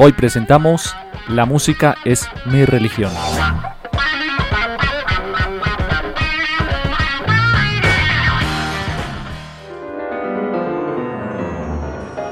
[0.00, 0.94] Hoy presentamos
[1.28, 3.12] La música es mi religión.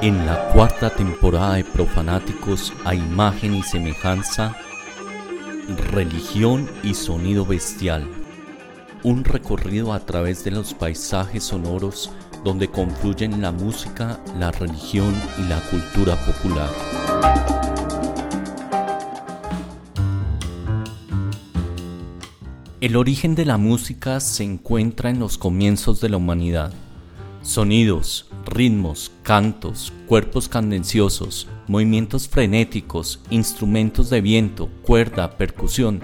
[0.00, 4.55] En la cuarta temporada de Profanáticos a imagen y semejanza,
[5.91, 8.09] religión y sonido bestial.
[9.03, 12.12] Un recorrido a través de los paisajes sonoros
[12.46, 16.70] donde confluyen la música, la religión y la cultura popular.
[22.80, 26.73] El origen de la música se encuentra en los comienzos de la humanidad.
[27.42, 36.01] Sonidos, ritmos, cantos, cuerpos cadenciosos, movimientos frenéticos, instrumentos de viento, cuerda, percusión,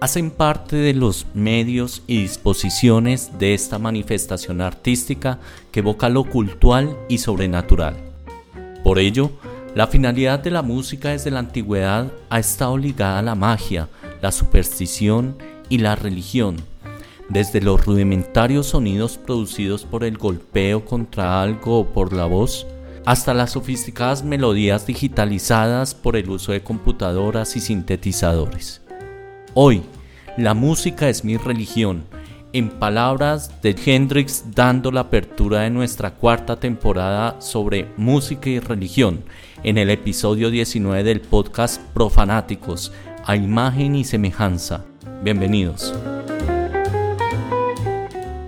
[0.00, 5.38] hacen parte de los medios y disposiciones de esta manifestación artística
[5.72, 7.96] que evoca lo cultural y sobrenatural.
[8.82, 9.30] Por ello,
[9.74, 13.88] la finalidad de la música desde la antigüedad ha estado ligada a la magia,
[14.22, 15.36] la superstición
[15.68, 16.56] y la religión,
[17.28, 22.66] desde los rudimentarios sonidos producidos por el golpeo contra algo o por la voz,
[23.04, 28.85] hasta las sofisticadas melodías digitalizadas por el uso de computadoras y sintetizadores.
[29.58, 29.80] Hoy,
[30.36, 32.04] la música es mi religión,
[32.52, 39.24] en palabras de Hendrix dando la apertura de nuestra cuarta temporada sobre música y religión,
[39.62, 42.92] en el episodio 19 del podcast Profanáticos,
[43.24, 44.84] a imagen y semejanza.
[45.22, 45.94] Bienvenidos.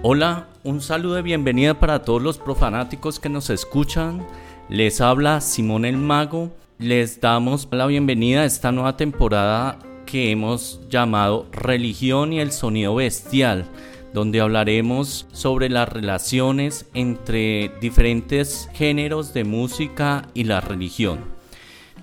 [0.03, 4.27] Hola, un saludo de bienvenida para todos los profanáticos que nos escuchan.
[4.69, 6.51] Les habla Simón el Mago.
[6.79, 9.79] Les damos la bienvenida a esta nueva temporada
[10.11, 13.67] que hemos llamado Religión y el Sonido Bestial,
[14.15, 21.19] donde hablaremos sobre las relaciones entre diferentes géneros de música y la religión.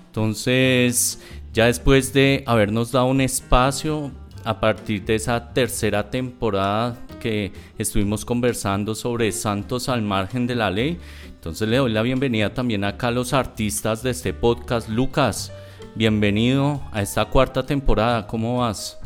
[0.06, 1.20] Entonces,
[1.52, 4.12] ya después de habernos dado un espacio
[4.44, 10.70] a partir de esa tercera temporada que estuvimos conversando sobre santos al margen de la
[10.70, 10.96] ley,
[11.26, 14.88] entonces le doy la bienvenida también acá a los artistas de este podcast.
[14.88, 15.52] Lucas,
[15.96, 18.98] bienvenido a esta cuarta temporada, ¿cómo vas?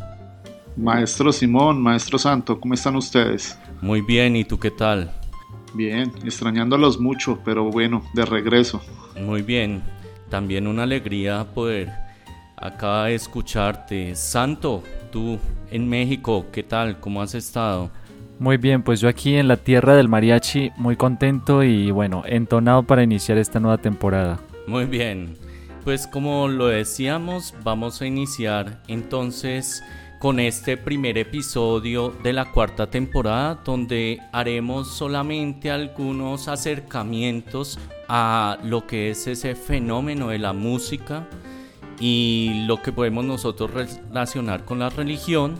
[0.75, 3.57] Maestro Simón, Maestro Santo, ¿cómo están ustedes?
[3.81, 5.09] Muy bien, ¿y tú qué tal?
[5.73, 8.81] Bien, extrañándolos mucho, pero bueno, de regreso.
[9.21, 9.81] Muy bien,
[10.29, 11.89] también una alegría poder
[12.57, 14.13] acá escucharte.
[14.15, 15.39] Santo, tú
[15.71, 16.99] en México, ¿qué tal?
[16.99, 17.89] ¿Cómo has estado?
[18.37, 22.83] Muy bien, pues yo aquí en la tierra del mariachi, muy contento y bueno, entonado
[22.83, 24.39] para iniciar esta nueva temporada.
[24.67, 25.37] Muy bien,
[25.83, 29.83] pues como lo decíamos, vamos a iniciar entonces
[30.19, 38.85] con este primer episodio de la cuarta temporada donde haremos solamente algunos acercamientos a lo
[38.85, 41.27] que es ese fenómeno de la música
[41.99, 45.57] y lo que podemos nosotros relacionar con la religión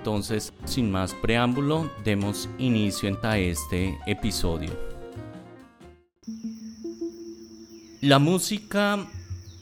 [0.00, 4.70] entonces, sin más preámbulo, demos inicio a este episodio.
[8.00, 9.06] La música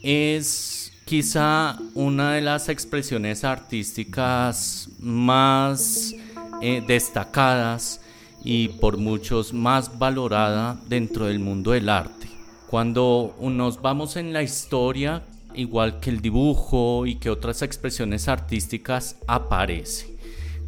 [0.03, 6.15] es quizá una de las expresiones artísticas más
[6.61, 8.01] eh, destacadas
[8.45, 12.29] y por muchos más valorada dentro del mundo del arte.
[12.69, 15.23] Cuando nos vamos en la historia,
[15.55, 20.19] igual que el dibujo y que otras expresiones artísticas, aparece.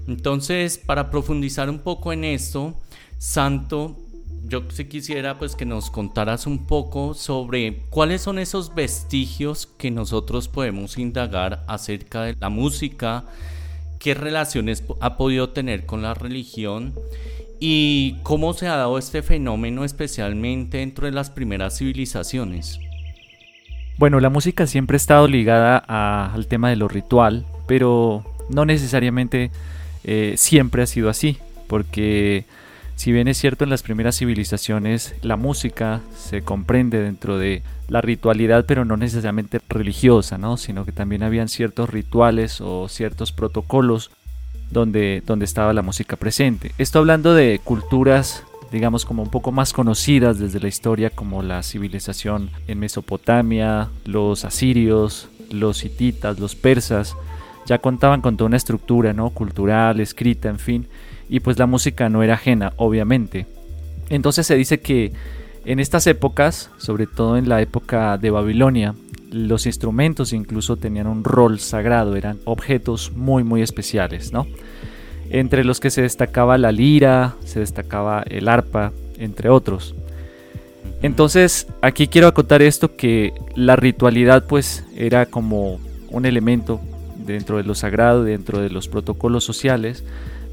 [0.08, 2.74] Entonces, para profundizar un poco en esto,
[3.18, 3.96] Santo,
[4.46, 9.90] yo sí quisiera pues que nos contaras un poco sobre cuáles son esos vestigios que
[9.90, 13.24] nosotros podemos indagar acerca de la música,
[13.98, 16.94] qué relaciones ha podido tener con la religión
[17.60, 22.80] y cómo se ha dado este fenómeno especialmente dentro de las primeras civilizaciones.
[23.98, 29.50] Bueno, la música siempre ha estado ligada al tema de lo ritual, pero no necesariamente
[30.04, 31.36] eh, siempre ha sido así,
[31.66, 32.46] porque
[33.00, 38.02] si bien es cierto en las primeras civilizaciones la música se comprende dentro de la
[38.02, 40.58] ritualidad, pero no necesariamente religiosa, ¿no?
[40.58, 44.10] sino que también habían ciertos rituales o ciertos protocolos
[44.70, 46.72] donde, donde estaba la música presente.
[46.76, 51.62] Esto hablando de culturas digamos como un poco más conocidas desde la historia como la
[51.62, 57.16] civilización en Mesopotamia, los asirios, los hititas, los persas,
[57.64, 59.30] ya contaban con toda una estructura, ¿no?
[59.30, 60.86] Cultural, escrita, en fin,
[61.30, 63.46] y pues la música no era ajena, obviamente.
[64.10, 65.12] Entonces se dice que
[65.64, 68.94] en estas épocas, sobre todo en la época de Babilonia,
[69.30, 74.46] los instrumentos incluso tenían un rol sagrado, eran objetos muy muy especiales, ¿no?
[75.30, 79.94] Entre los que se destacaba la lira, se destacaba el arpa, entre otros.
[81.02, 85.78] Entonces, aquí quiero acotar esto que la ritualidad pues era como
[86.08, 86.80] un elemento
[87.24, 90.04] dentro de lo sagrado, dentro de los protocolos sociales,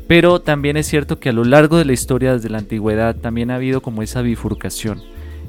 [0.07, 3.51] pero también es cierto que a lo largo de la historia desde la antigüedad también
[3.51, 5.01] ha habido como esa bifurcación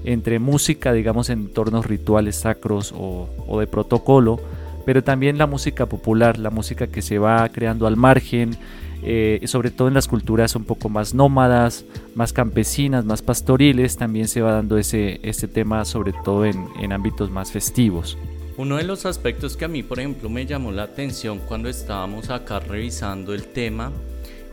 [0.05, 4.41] entre música, digamos, en entornos rituales sacros o, de protocolo,
[4.85, 8.57] pero también la música popular, la música que se va creando al margen,
[9.03, 11.85] eh, sobre todo en las culturas un poco más nómadas,
[12.15, 16.93] más campesinas, más pastoriles, también se va dando ese, ese tema, sobre todo en, en
[16.93, 18.17] ámbitos más festivos.
[18.57, 22.31] Uno de los aspectos que a mí, por ejemplo, me llamó la atención cuando estábamos
[22.31, 23.93] acá revisando el tema,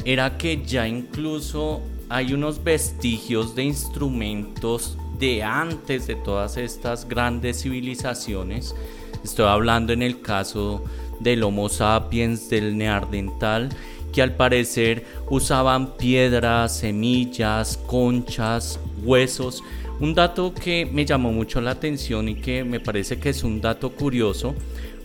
[0.05, 7.63] era que ya incluso hay unos vestigios de instrumentos de antes de todas estas grandes
[7.63, 8.75] civilizaciones.
[9.23, 10.83] Estoy hablando en el caso
[11.19, 13.69] del Homo sapiens, del neandertal,
[14.13, 19.63] que al parecer usaban piedras, semillas, conchas, huesos.
[19.99, 23.59] Un dato que me llamó mucho la atención y que me parece que es un
[23.59, 24.53] dato curioso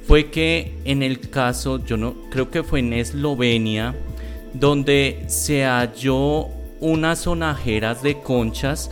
[0.06, 3.94] fue que en el caso, yo no creo que fue en Eslovenia,
[4.52, 6.48] donde se halló
[6.80, 8.90] unas sonajeras de conchas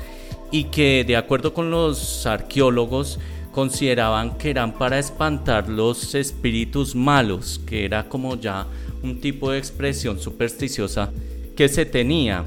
[0.50, 3.18] y que de acuerdo con los arqueólogos
[3.52, 8.66] consideraban que eran para espantar los espíritus malos, que era como ya
[9.02, 11.10] un tipo de expresión supersticiosa
[11.56, 12.44] que se tenía.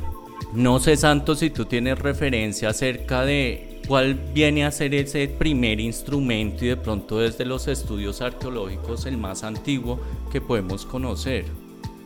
[0.54, 5.80] No sé, Santos, si tú tienes referencia acerca de cuál viene a ser ese primer
[5.80, 10.00] instrumento y de pronto desde los estudios arqueológicos el más antiguo
[10.31, 11.46] que podemos conocer.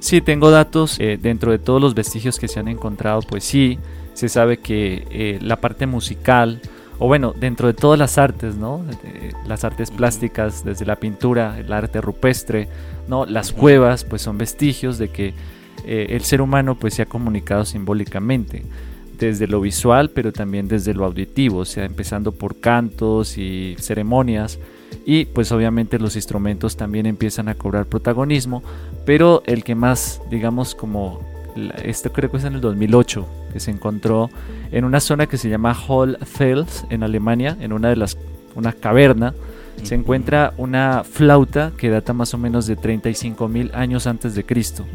[0.06, 3.80] Sí, tengo datos eh, dentro de todos los vestigios que se han encontrado, pues sí,
[4.14, 6.62] se sabe que eh, la parte musical,
[7.00, 8.86] o bueno, dentro de todas las artes, ¿no?
[9.48, 12.68] las artes plásticas, desde la pintura, el arte rupestre,
[13.08, 13.26] ¿no?
[13.26, 15.34] Las cuevas, pues son vestigios de que
[15.88, 18.64] eh, el ser humano pues se ha comunicado simbólicamente
[19.18, 24.60] desde lo visual, pero también desde lo auditivo, o sea, empezando por cantos y ceremonias,
[25.06, 28.64] y pues obviamente los instrumentos también empiezan a cobrar protagonismo,
[29.06, 31.22] pero el que más, digamos, como
[31.84, 34.30] esto creo que es en el 2008, que se encontró
[34.72, 38.18] en una zona que se llama Hollfels en Alemania, en una de las
[38.56, 39.34] una caverna,
[39.84, 44.46] se encuentra una flauta que data más o menos de 35 mil años antes de
[44.46, 44.86] Cristo.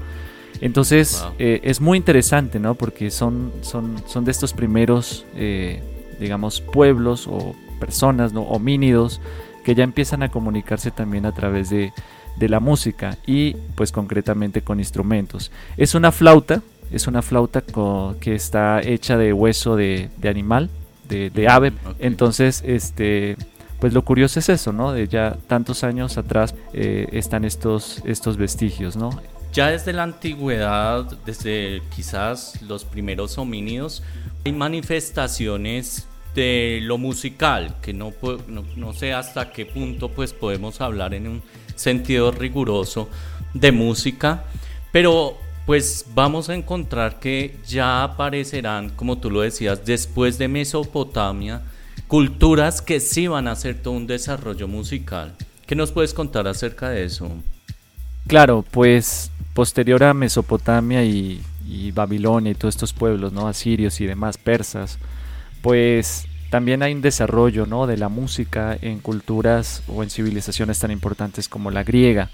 [0.61, 2.75] Entonces eh, es muy interesante, ¿no?
[2.75, 5.83] Porque son, son, son de estos primeros, eh,
[6.19, 8.43] digamos, pueblos o personas, ¿no?
[8.43, 9.21] Homínidos
[9.65, 11.93] que ya empiezan a comunicarse también a través de,
[12.37, 15.51] de la música y pues concretamente con instrumentos.
[15.77, 17.63] Es una flauta, es una flauta
[18.21, 20.71] que está hecha de hueso de, animal,
[21.09, 21.73] de, ave.
[21.99, 23.37] Entonces, este,
[23.79, 24.93] pues lo curioso es eso, ¿no?
[24.93, 29.11] De ya tantos años atrás eh, están estos, estos vestigios, ¿no?
[29.53, 34.03] Ya desde la antigüedad, desde quizás los primeros homínidos,
[34.45, 38.13] hay manifestaciones de lo musical, que no,
[38.49, 41.43] no, no sé hasta qué punto pues podemos hablar en un
[41.75, 43.09] sentido riguroso
[43.55, 44.45] de música,
[44.93, 45.37] pero
[45.67, 51.63] pues vamos a encontrar que ya aparecerán, como tú lo decías, después de Mesopotamia,
[52.09, 55.35] culturas que sí van a hacer todo un desarrollo musical.
[55.67, 57.31] ¿Qué nos puedes contar acerca de eso?
[58.27, 61.41] Claro, pues posterior a Mesopotamia y,
[61.95, 63.47] Babilonia y todos estos pueblos, ¿no?
[63.47, 64.99] Asirios y demás, persas,
[65.63, 67.87] pues también hay un desarrollo ¿no?
[67.87, 72.31] de la música en culturas o en civilizaciones tan importantes como la griega.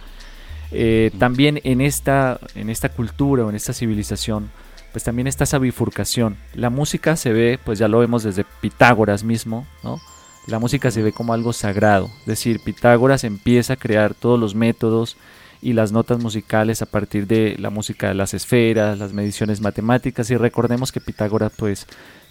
[0.73, 4.51] Eh, también en esta, en esta cultura o en esta civilización,
[4.93, 6.39] pues también está esa bifurcación.
[6.55, 10.01] La música se ve, pues ya lo vemos desde Pitágoras mismo, ¿no?
[10.47, 12.09] La música se ve como algo sagrado.
[12.21, 15.17] Es decir, Pitágoras empieza a crear todos los métodos
[15.61, 20.31] y las notas musicales a partir de la música de las esferas, las mediciones matemáticas
[20.31, 21.87] y recordemos que Pitágoras pues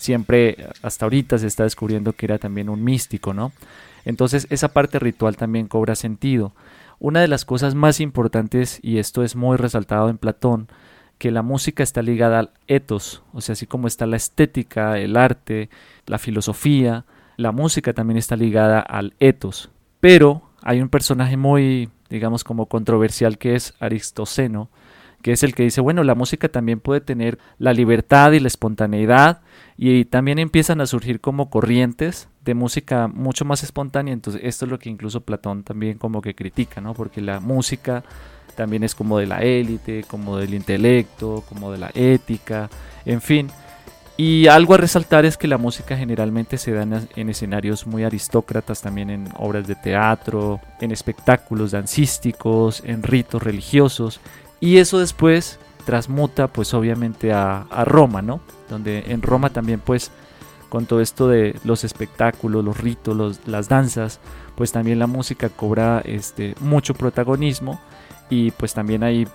[0.06, 3.52] siempre hasta ahorita se está descubriendo que era también un místico, ¿no?
[4.06, 6.54] Entonces esa parte ritual también cobra sentido.
[7.00, 10.68] Una de las cosas más importantes, y esto es muy resaltado en Platón,
[11.18, 15.18] que la música está ligada al ethos, o sea, así como está la estética, el
[15.18, 15.70] arte,
[16.06, 17.06] la filosofía,
[17.38, 19.70] la música también está ligada al ethos.
[20.00, 24.70] Pero hay un personaje muy, digamos, como controversial que es Aristoceno,
[25.26, 28.48] que es el que dice, bueno, la música también puede tener la libertad y la
[28.48, 29.42] espontaneidad
[29.76, 34.72] y también empiezan a surgir como corrientes de música mucho más espontánea, entonces esto es
[34.72, 36.94] lo que incluso Platón también como que critica, ¿no?
[36.94, 38.04] Porque la música
[38.56, 42.70] también es como de la élite, como del intelecto, como de la ética,
[43.04, 43.50] en fin.
[44.18, 46.84] Y algo a resaltar es que la música generalmente se da
[47.16, 54.22] en, escenarios muy aristócratas, también en obras de teatro, en espectáculos dancísticos, en ritos religiosos,
[54.60, 58.42] y eso después transmuta pues obviamente a, Roma, ¿no?
[58.70, 60.12] Donde en Roma también pues
[60.70, 64.20] con todo esto de los espectáculos, los ritos, las danzas,
[64.56, 67.80] pues también la música cobra este, mucho protagonismo
[68.30, 69.28] y pues también hay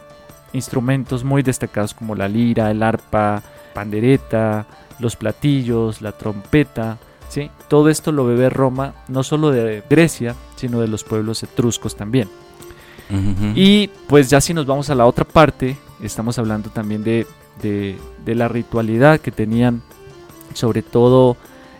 [0.53, 4.67] instrumentos muy destacados como la lira, el arpa, pandereta,
[4.99, 6.99] los platillos, la trompeta,
[7.29, 7.51] ¿sí?
[7.69, 12.29] Todo esto lo bebe Roma no solo de Grecia, sino de los pueblos etruscos también.
[13.55, 17.27] Y pues ya si nos vamos a la otra parte, estamos hablando también de,
[17.63, 19.83] de la ritualidad que tenían,
[20.55, 21.37] sobre todo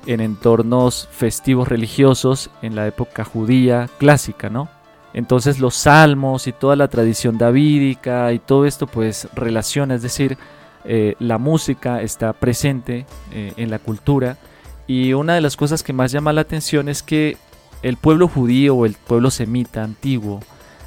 [0.07, 4.69] en entornos festivos religiosos en la época judía clásica, ¿no?
[5.13, 10.39] Entonces los salmos y toda la tradición davídica y todo esto pues relaciona, es decir,
[10.85, 14.39] eh, la música está presente eh, en la cultura
[14.87, 17.37] y una de las cosas que más llama la atención es que
[17.83, 20.41] el pueblo judío o el pueblo semita antiguo,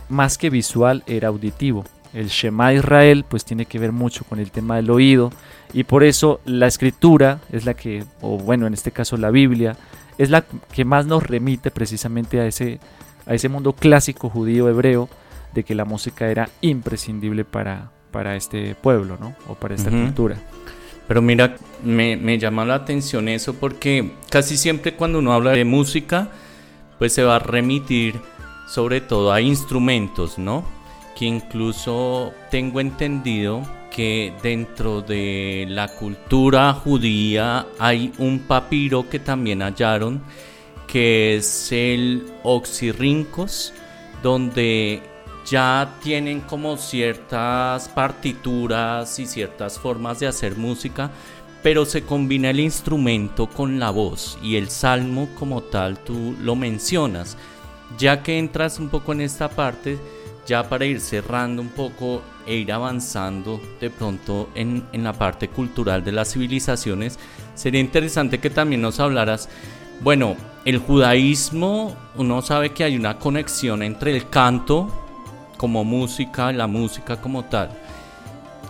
[0.10, 1.86] más que visual, era auditivo.
[2.14, 5.32] El Shema Israel pues tiene que ver mucho con el tema del oído
[5.74, 9.76] y por eso la escritura es la que, o bueno, en este caso la Biblia,
[10.18, 12.80] es la que más nos remite precisamente a ese,
[13.26, 15.10] a ese mundo clásico judío hebreo
[15.54, 19.36] de que la música era imprescindible para, para este pueblo, ¿no?
[19.48, 20.38] O para esta cultura.
[21.08, 25.66] Pero mira, me, me llama la atención eso porque casi siempre cuando uno habla de
[25.66, 26.30] música,
[26.98, 28.22] pues se va a remitir
[28.74, 30.64] sobre todo a instrumentos, ¿no?
[31.16, 33.62] Que incluso tengo entendido
[33.92, 40.24] que dentro de la cultura judía hay un papiro que también hallaron,
[40.88, 43.74] que es el Oxirrincos,
[44.24, 45.04] donde
[45.46, 51.12] ya tienen como ciertas partituras y ciertas formas de hacer música,
[51.62, 56.56] pero se combina el instrumento con la voz y el salmo como tal tú lo
[56.56, 57.38] mencionas.
[57.98, 59.98] Ya que entras un poco en esta parte,
[60.46, 66.04] ya para ir cerrando un poco e ir avanzando de pronto en, la parte cultural
[66.04, 67.18] de las civilizaciones,
[67.56, 69.48] sería interesante que también nos hablaras,
[70.02, 70.36] bueno,
[70.66, 74.90] el judaísmo, uno sabe que hay una conexión entre el canto
[75.58, 77.70] como música, la música como tal.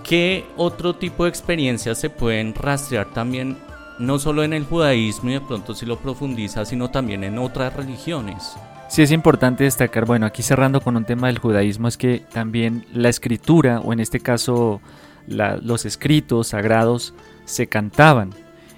[0.04, 3.58] ¿Qué otro tipo de experiencias se pueden rastrear también,
[4.00, 7.74] no solo en el judaísmo y de pronto si lo profundiza, sino también en otras
[7.74, 8.54] religiones?
[8.94, 12.86] Sí es importante destacar, bueno, aquí cerrando con un tema del judaísmo, es que también
[12.94, 14.82] la escritura, o en este caso
[15.26, 18.30] los escritos sagrados, se cantaban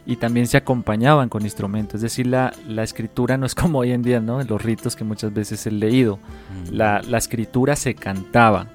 [0.05, 1.95] y también se acompañaban con instrumentos.
[1.95, 4.41] Es decir, la, la escritura no es como hoy en día, ¿no?
[4.41, 6.15] Los ritos que muchas veces he leído.
[6.15, 6.73] Mm.
[6.73, 8.67] La, la, escritura se cantaba.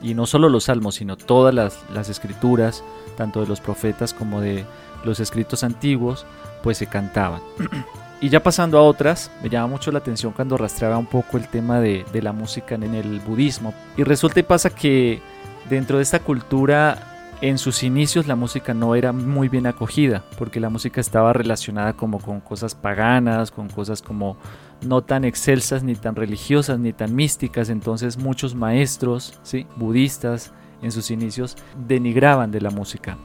[0.00, 2.84] Y no solo los salmos, sino todas las, las escrituras,
[3.16, 4.64] tanto de los profetas como de
[5.04, 6.24] los escritos antiguos,
[6.62, 7.40] pues se cantaban.
[8.24, 11.46] Y ya pasando a otras, me llama mucho la atención cuando rastreaba un poco el
[11.46, 13.74] tema de, la música en el budismo.
[13.98, 15.20] Y resulta y pasa que
[15.68, 20.58] dentro de esta cultura, en sus inicios la música no era muy bien acogida, porque
[20.58, 24.38] la música estaba relacionada como con cosas paganas, con cosas como
[24.80, 27.68] no tan excelsas, ni tan religiosas, ni tan místicas.
[27.68, 29.66] Entonces muchos maestros ¿sí?
[29.76, 30.50] budistas
[30.80, 33.18] en sus inicios denigraban de la música.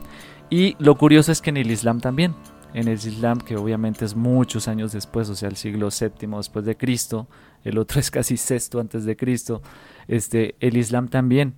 [0.50, 2.36] Y lo curioso es que en el Islam también,
[2.74, 6.66] en el Islam, que obviamente es muchos años después, o sea, el siglo VII después
[6.66, 7.28] de Cristo,
[7.64, 9.62] el otro es casi sexto antes de Cristo,
[10.08, 11.56] este, el Islam también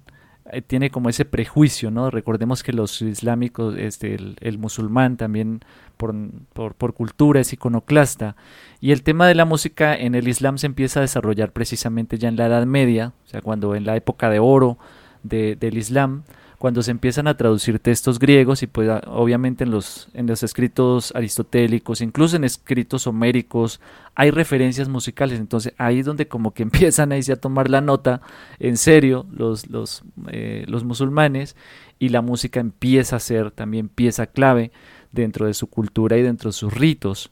[0.51, 2.09] eh, tiene como ese prejuicio, ¿no?
[2.09, 5.61] Recordemos que los islámicos, este, el, musulmán también
[5.97, 6.15] por,
[6.53, 8.35] por, por, cultura es iconoclasta,
[8.79, 12.29] y el tema de la música en el Islam se empieza a desarrollar precisamente ya
[12.29, 14.77] en la Edad Media, o sea, cuando en la época de oro
[15.23, 16.23] de, del Islam,
[16.61, 21.11] cuando se empiezan a traducir textos griegos y pues obviamente en los, en los escritos
[21.15, 23.81] aristotélicos, incluso en escritos homéricos,
[24.13, 28.21] hay referencias musicales, entonces ahí es donde como que empiezan a tomar la nota
[28.59, 31.55] en serio los, los, eh, los musulmanes
[31.97, 34.71] y la música empieza a ser también pieza clave
[35.11, 37.31] dentro de su cultura y dentro de sus ritos.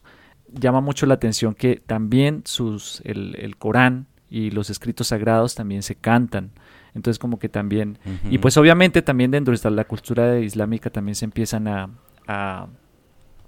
[0.52, 5.84] Llama mucho la atención que también sus, el, el Corán y los escritos sagrados también
[5.84, 6.50] se cantan.
[6.94, 7.98] Entonces como que también,
[8.30, 12.68] y pues obviamente también dentro de la cultura islámica también se empiezan a,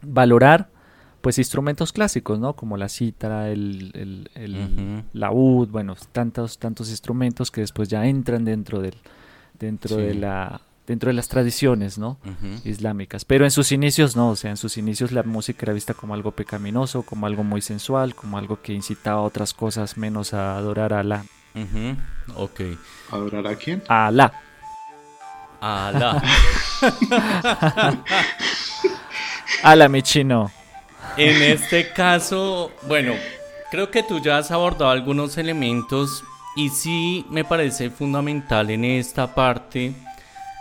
[0.04, 0.68] valorar
[1.20, 2.56] pues instrumentos clásicos, ¿no?
[2.56, 8.44] Como la cítara, el, el, el laúd, bueno, tantos, tantos instrumentos que después ya entran
[8.44, 8.96] dentro del,
[9.58, 12.18] dentro de la dentro de las tradiciones ¿no?
[12.64, 13.24] islámicas.
[13.24, 16.14] Pero en sus inicios no, o sea, en sus inicios la música era vista como
[16.14, 20.56] algo pecaminoso, como algo muy sensual, como algo que incitaba a otras cosas menos a
[20.56, 21.24] adorar a Alá.
[22.34, 22.60] Ok.
[23.10, 23.82] ¿Adorar a quién?
[23.88, 24.32] A Alá.
[25.60, 26.22] A Alá.
[29.62, 30.50] Alá, mi chino.
[31.16, 33.14] En este caso, bueno,
[33.70, 36.24] creo que tú ya has abordado algunos elementos
[36.56, 39.94] y sí me parece fundamental en esta parte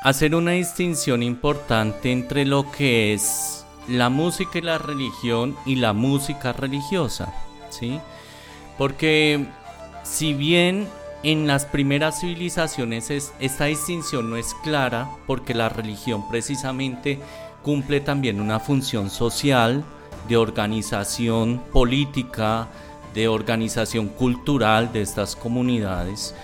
[0.03, 5.93] hacer una distinción importante entre lo que es la música y la religión y la
[5.93, 7.33] música religiosa,
[7.69, 7.99] ¿sí?
[8.77, 9.45] Porque
[10.03, 10.87] si bien
[11.23, 17.19] en las primeras civilizaciones esta distinción no es clara, porque la religión precisamente
[17.61, 19.83] cumple también una función social,
[20.27, 22.67] de organización política,
[23.13, 26.35] de organización cultural de estas comunidades,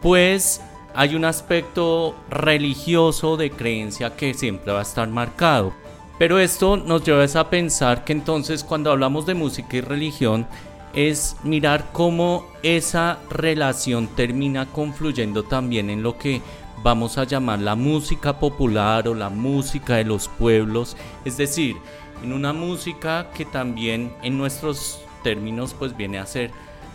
[0.00, 0.60] pues
[0.94, 5.72] hay un aspecto religioso de creencia que siempre va a estar marcado.
[6.18, 10.46] Pero esto nos lleva a pensar que entonces cuando hablamos de música y religión
[10.94, 16.42] es mirar cómo esa relación termina confluyendo también en lo que
[16.82, 21.76] vamos a llamar la música popular o la música de los pueblos, es decir,
[22.22, 26.50] en una música que también en nuestros términos pues viene a ser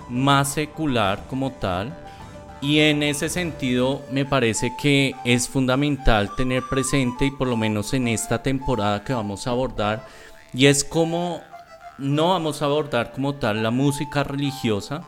[0.09, 1.97] más secular como tal.
[2.59, 7.93] Y en ese sentido me parece que es fundamental tener presente y por lo menos
[7.93, 10.07] en esta temporada que vamos a abordar
[10.53, 11.41] y es como
[11.97, 15.03] no vamos a abordar como tal la música religiosa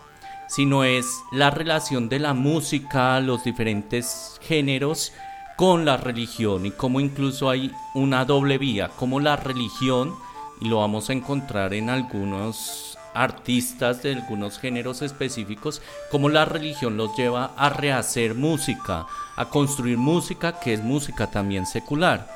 [0.50, 5.14] sino es la relación de la música, los diferentes géneros
[5.56, 10.16] con la religión y como incluso hay una doble vía, como la religión,
[10.60, 16.98] y lo vamos a encontrar en algunos artistas de algunos géneros específicos, como la religión
[16.98, 19.06] los lleva a rehacer música,
[19.36, 22.28] a construir música que es música también secular.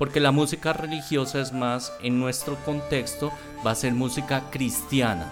[0.00, 3.30] Porque la música religiosa es más, en nuestro contexto,
[3.64, 5.30] va a ser música cristiana.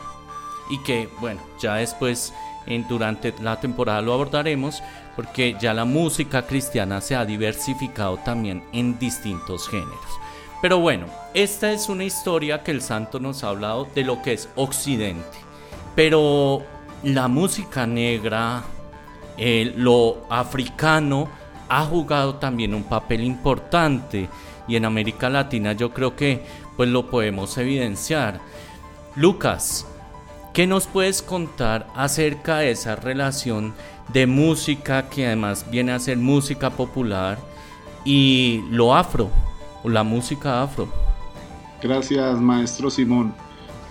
[0.68, 2.34] Y que, bueno, ya después,
[2.86, 4.82] durante la temporada lo abordaremos,
[5.16, 10.20] porque ya la música cristiana se ha diversificado también en distintos géneros.
[10.60, 14.34] Pero bueno, esta es una historia que el santo nos ha hablado de lo que
[14.34, 15.38] es Occidente.
[15.94, 16.62] Pero
[17.04, 18.64] la música negra,
[19.76, 21.26] lo africano,
[21.70, 24.28] ha jugado también un papel importante
[24.68, 26.44] y en América Latina yo creo que
[26.76, 28.40] pues lo podemos evidenciar.
[29.16, 29.86] Lucas,
[30.54, 33.74] ¿qué nos puedes contar acerca de esa relación
[34.12, 37.38] de música que además viene a ser música popular
[38.04, 39.30] y lo afro,
[39.82, 40.88] o la música afro.
[41.82, 43.34] Gracias, maestro Simón.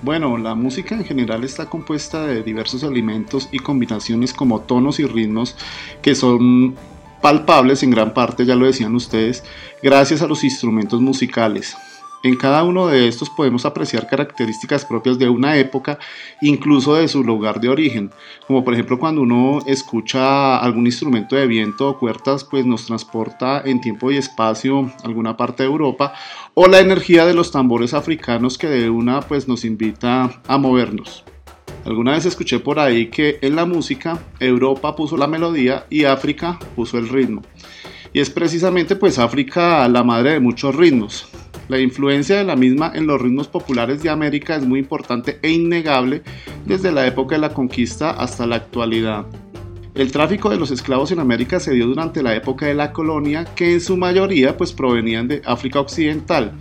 [0.02, 5.06] Bueno, la música en general está compuesta de diversos elementos y combinaciones como tonos y
[5.06, 5.56] ritmos
[6.02, 6.76] que son
[7.22, 9.44] palpables en gran parte, ya lo decían ustedes,
[9.82, 11.76] gracias a los instrumentos musicales.
[12.24, 16.00] En cada uno de estos podemos apreciar características propias de una época,
[16.42, 18.12] incluso de su lugar de origen,
[18.48, 23.62] como por ejemplo cuando uno escucha algún instrumento de viento o cuerdas, pues nos transporta
[23.64, 26.14] en tiempo y espacio a alguna parte de Europa,
[26.56, 31.24] o la energía de los tambores africanos que de una pues nos invita a movernos.
[31.88, 36.60] Alguna vez escuché por ahí que en la música Europa puso la melodía y África
[36.76, 37.44] puso el ritmo.
[38.12, 41.30] Y es precisamente pues África la madre de muchos ritmos.
[41.70, 45.50] La influencia de la misma en los ritmos populares de América es muy importante e
[45.50, 46.24] innegable
[46.66, 49.26] desde la época de la conquista hasta la actualidad.
[49.98, 53.46] El tráfico de los esclavos en América se dio durante la época de la colonia,
[53.56, 56.54] que en su mayoría pues provenían de África Occidental.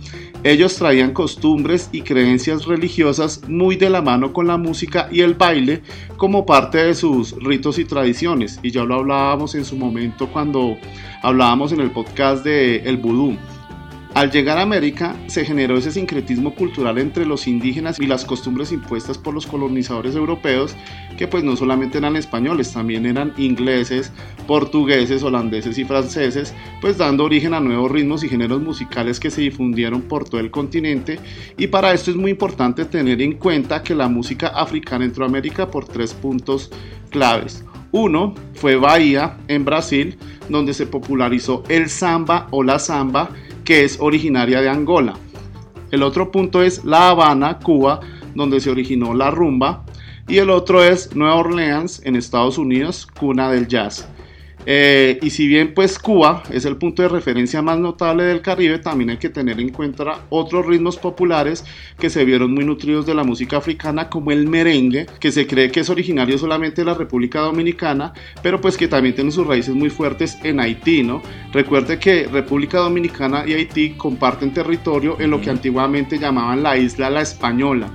[0.43, 5.35] Ellos traían costumbres y creencias religiosas muy de la mano con la música y el
[5.35, 5.83] baile
[6.17, 8.59] como parte de sus ritos y tradiciones.
[8.63, 10.75] Y ya lo hablábamos en su momento cuando
[11.21, 13.37] hablábamos en el podcast de El Vudú.
[14.17, 18.71] Al llegar a América se generó ese sincretismo cultural entre los indígenas y las costumbres
[18.71, 20.75] impuestas por los colonizadores europeos,
[21.19, 24.11] que pues no solamente eran españoles, también eran ingleses,
[24.47, 29.41] portugueses, holandeses y franceses, pues dando origen a nuevos ritmos y géneros musicales que se
[29.41, 31.19] difundieron por todo el continente.
[31.55, 35.27] Y para esto es muy importante tener en cuenta que la música africana entró a
[35.27, 36.71] América por tres puntos
[37.11, 37.63] claves.
[37.91, 40.17] Uno fue Bahía, en Brasil,
[40.49, 43.29] donde se popularizó el samba o la samba,
[43.67, 45.15] que es originaria de Angola.
[45.91, 47.99] El otro punto es La Habana, Cuba,
[48.33, 49.83] donde se originó la rumba.
[50.25, 54.07] Y el otro es Nueva Orleans, en Estados Unidos, cuna del jazz.
[54.69, 58.79] Eh, y si bien pues Cuba es el punto de referencia más notable del Caribe,
[58.79, 61.63] también hay que tener en cuenta otros ritmos populares
[61.97, 65.71] que se vieron muy nutridos de la música africana como el merengue, que se cree
[65.71, 68.11] que es originario solamente de la República Dominicana,
[68.43, 71.21] pero pues que también tiene sus raíces muy fuertes en Haití, ¿no?
[71.53, 77.09] Recuerde que República Dominicana y Haití comparten territorio en lo que antiguamente llamaban la isla
[77.09, 77.89] La Española.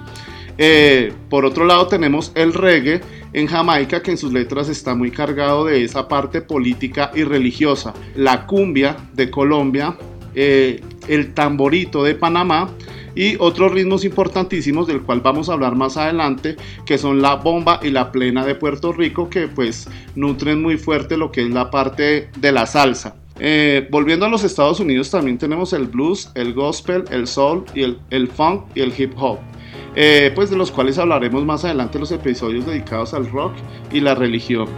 [0.58, 3.00] Eh, por otro lado tenemos el reggae
[3.32, 7.94] en Jamaica que en sus letras está muy cargado de esa parte política y religiosa.
[8.14, 9.96] La cumbia de Colombia,
[10.34, 12.70] eh, el tamborito de Panamá
[13.14, 17.80] y otros ritmos importantísimos del cual vamos a hablar más adelante que son la bomba
[17.82, 21.70] y la plena de Puerto Rico que pues nutren muy fuerte lo que es la
[21.70, 23.16] parte de la salsa.
[23.38, 27.82] Eh, volviendo a los Estados Unidos también tenemos el blues, el gospel, el soul y
[27.82, 29.38] el, el funk y el hip hop.
[29.94, 33.52] Eh, pues de los cuales hablaremos más adelante en los episodios dedicados al rock
[33.92, 34.68] y la religión.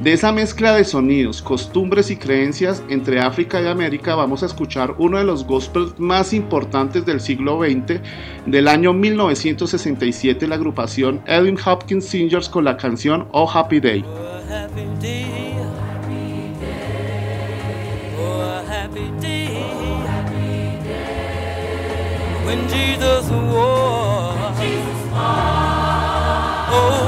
[0.00, 4.94] De esa mezcla de sonidos, costumbres y creencias entre África y América vamos a escuchar
[4.98, 8.00] uno de los gospels más importantes del siglo XX.
[8.44, 14.04] Del año 1967 la agrupación Edwin Hopkins Singers con la canción Oh Happy Day.
[22.46, 23.50] when Jesus Jesus away.
[23.50, 24.15] Oh, happy day.
[26.68, 27.02] Oh,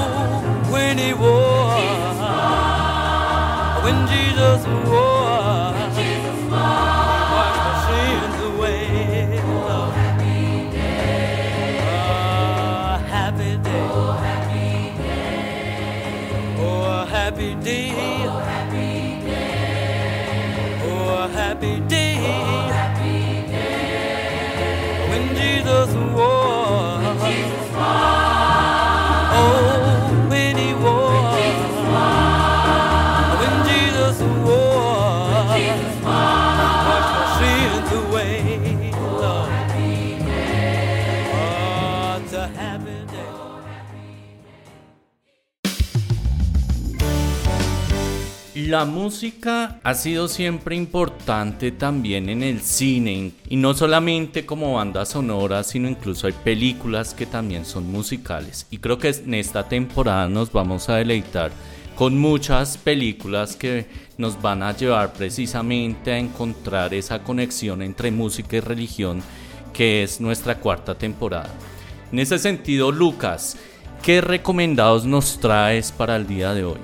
[9.11, 9.41] happy day.
[9.45, 11.81] Oh, happy day.
[11.81, 13.87] Oh, happy day.
[16.61, 17.93] Oh, happy day.
[18.27, 19.61] Oh, happy day.
[20.85, 22.17] Oh, happy day.
[25.11, 26.68] When Jesus Jesus wore.
[29.41, 29.68] Oh,
[48.69, 55.07] La música ha sido siempre importante también en el cine y no solamente como banda
[55.07, 58.67] sonora, sino incluso hay películas que también son musicales.
[58.71, 61.51] Y creo que en esta temporada nos vamos a deleitar
[61.97, 63.87] con muchas películas que
[64.19, 69.23] nos van a llevar precisamente a encontrar esa conexión entre música y religión
[69.73, 71.55] que es nuestra cuarta temporada.
[72.13, 73.57] En ese sentido, Lucas,
[74.03, 76.81] ¿qué recomendados nos traes para el día de hoy?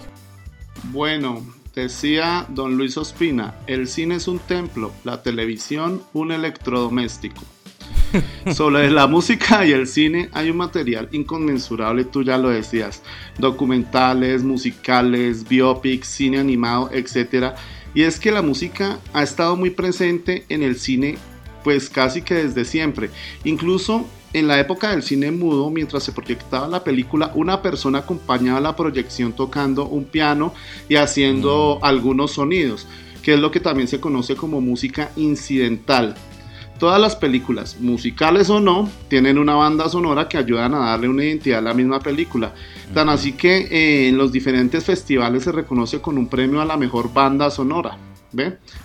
[0.84, 1.42] Bueno,
[1.74, 7.42] Decía don Luis Ospina, el cine es un templo, la televisión un electrodoméstico.
[8.54, 13.02] Sobre la música y el cine hay un material inconmensurable, tú ya lo decías,
[13.38, 17.54] documentales, musicales, biopics, cine animado, etc.
[17.92, 21.18] Y es que la música ha estado muy presente en el cine
[21.64, 23.10] pues casi que desde siempre.
[23.42, 28.60] Incluso en la época del cine mudo, mientras se proyectaba la película, una persona acompañaba
[28.60, 30.52] la proyección tocando un piano
[30.88, 31.84] y haciendo mm.
[31.84, 32.86] algunos sonidos,
[33.22, 36.16] que es lo que también se conoce como música incidental.
[36.80, 41.24] Todas las películas, musicales o no, tienen una banda sonora que ayudan a darle una
[41.24, 42.52] identidad a la misma película.
[42.92, 46.76] Tan así que eh, en los diferentes festivales se reconoce con un premio a la
[46.76, 47.96] mejor banda sonora.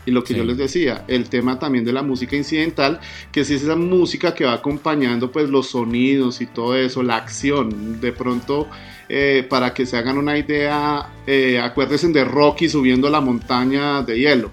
[0.05, 2.99] Y lo que yo les decía, el tema también de la música incidental,
[3.31, 7.99] que es esa música que va acompañando pues los sonidos y todo eso, la acción.
[7.99, 8.67] De pronto,
[9.07, 14.19] eh, para que se hagan una idea, eh, acuérdense de Rocky subiendo la montaña de
[14.19, 14.51] hielo.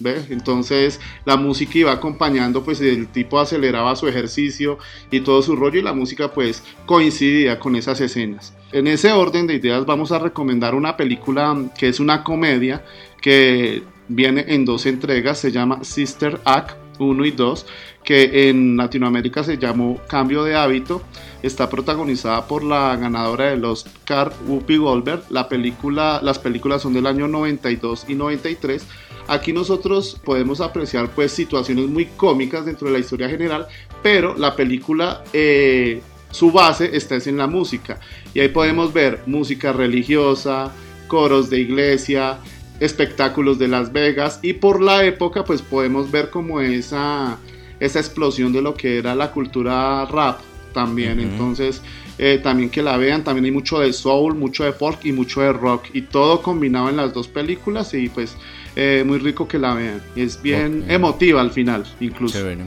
[0.00, 0.22] ¿Ve?
[0.30, 4.78] Entonces la música iba acompañando, pues el tipo aceleraba su ejercicio
[5.10, 8.54] y todo su rollo y la música pues coincidía con esas escenas.
[8.72, 12.84] En ese orden de ideas vamos a recomendar una película que es una comedia
[13.20, 17.66] que viene en dos entregas, se llama Sister Act 1 y 2,
[18.04, 21.02] que en Latinoamérica se llamó Cambio de Hábito.
[21.42, 25.22] Está protagonizada por la ganadora del Oscar Whoopi Goldberg.
[25.30, 28.86] La película, las películas son del año 92 y 93.
[29.26, 33.66] Aquí nosotros podemos apreciar pues situaciones muy cómicas dentro de la historia general,
[34.02, 38.00] pero la película eh, su base está en la música
[38.34, 40.72] y ahí podemos ver música religiosa,
[41.06, 42.38] coros de iglesia,
[42.80, 47.38] espectáculos de Las Vegas y por la época pues podemos ver como esa,
[47.80, 50.40] esa explosión de lo que era la cultura rap
[50.72, 51.20] también.
[51.20, 51.80] Entonces
[52.18, 55.40] eh, también que la vean, también hay mucho de soul, mucho de folk y mucho
[55.40, 58.36] de rock y todo combinado en las dos películas y pues
[58.76, 60.02] eh, muy rico que la vean.
[60.16, 62.38] Es bien emotiva al final incluso.
[62.38, 62.64] Chévere.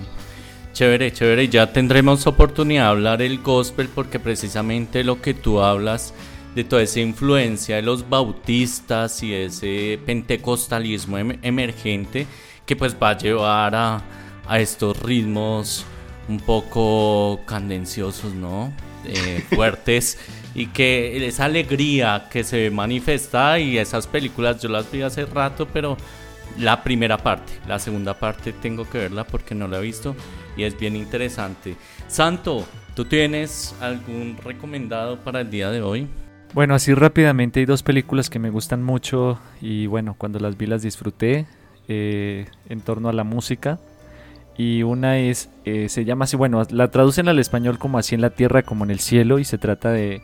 [0.73, 1.47] Chévere, chévere.
[1.49, 6.13] Ya tendremos oportunidad de hablar el gospel porque precisamente lo que tú hablas
[6.57, 12.25] de toda esa influencia de los bautistas y ese pentecostalismo em-, emergente
[12.65, 14.03] que pues va a llevar a,
[14.57, 15.85] estos ritmos
[16.27, 18.73] un poco candenciosos, ¿no?
[19.05, 20.17] Eh, fuertes
[20.55, 25.67] y que esa alegría que se manifiesta y esas películas yo las vi hace rato,
[25.71, 25.95] pero
[26.57, 30.15] la primera parte, la segunda parte tengo que verla porque no la he visto
[30.55, 31.75] y es bien interesante.
[32.07, 32.65] Santo,
[32.95, 36.07] ¿tú tienes algún recomendado para el día de hoy?
[36.53, 40.65] Bueno, así rápidamente hay dos películas que me gustan mucho y bueno, cuando las vi
[40.65, 41.45] las disfruté
[41.87, 43.79] eh, en torno a la música.
[44.57, 48.21] Y una es, eh, se llama así, bueno, la traducen al español como así en
[48.21, 50.23] la tierra como en el cielo y se trata de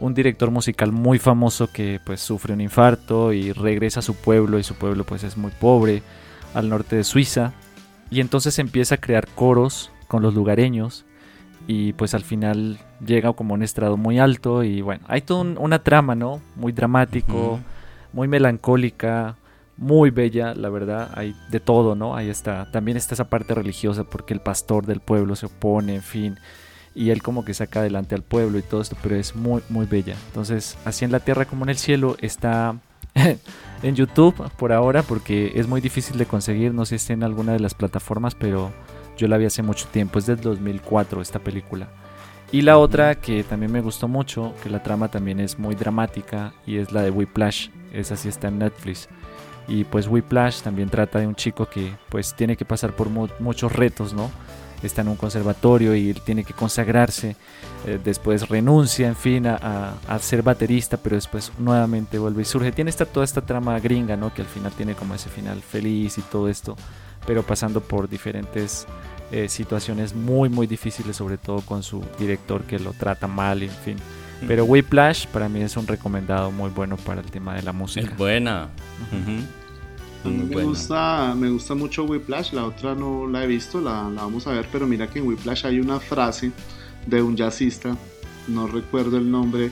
[0.00, 4.58] un director musical muy famoso que pues sufre un infarto y regresa a su pueblo
[4.58, 6.02] y su pueblo pues es muy pobre.
[6.52, 7.52] al norte de Suiza.
[8.10, 11.04] Y entonces empieza a crear coros con los lugareños.
[11.72, 14.64] Y pues al final llega como un estrado muy alto.
[14.64, 16.42] Y bueno, hay toda una trama, ¿no?
[16.56, 17.60] Muy dramático,
[18.12, 19.36] muy melancólica,
[19.76, 21.12] muy bella, la verdad.
[21.14, 22.16] Hay de todo, ¿no?
[22.16, 22.68] Ahí está.
[22.72, 26.38] También está esa parte religiosa porque el pastor del pueblo se opone, en fin.
[26.92, 29.86] Y él como que saca adelante al pueblo y todo esto, pero es muy, muy
[29.86, 30.16] bella.
[30.26, 32.74] Entonces, así en la tierra como en el cielo está
[33.84, 36.74] en YouTube por ahora porque es muy difícil de conseguir.
[36.74, 38.72] No sé si está en alguna de las plataformas, pero
[39.20, 40.18] yo la vi hace mucho tiempo.
[40.18, 41.88] Es del 2004 esta película.
[42.50, 46.54] Y la otra que también me gustó mucho, que la trama también es muy dramática,
[46.66, 47.68] y es la de Whiplash.
[47.92, 49.08] Esa sí está en Netflix.
[49.68, 53.70] Y pues Whiplash también trata de un chico que pues tiene que pasar por muchos
[53.70, 54.30] retos, ¿no?
[54.82, 57.36] Está en un conservatorio y él tiene que consagrarse,
[57.86, 62.72] eh, después renuncia, en fin, a, ser baterista, pero después nuevamente vuelve y surge.
[62.72, 64.32] Tiene esta, toda esta trama gringa, ¿no?
[64.32, 66.76] Que al final tiene como ese final feliz y todo esto,
[67.26, 68.86] pero pasando por diferentes
[69.32, 73.70] eh, situaciones muy, muy difíciles, sobre todo con su director que lo trata mal, en
[73.70, 73.96] fin.
[74.46, 78.08] Pero Whiplash para mí es un recomendado muy bueno para el tema de la música.
[78.08, 78.68] Es buena.
[80.24, 84.52] me gusta, me gusta mucho Whiplash, la otra no la he visto, la, vamos a
[84.52, 86.52] ver, pero mira que en Whiplash hay una frase
[87.06, 87.96] de un jazzista,
[88.48, 89.70] no recuerdo el nombre,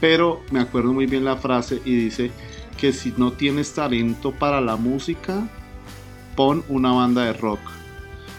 [0.00, 2.30] pero me acuerdo muy bien la frase y dice
[2.76, 5.48] que si no tienes talento para la música,
[6.40, 7.60] pon una banda de rock.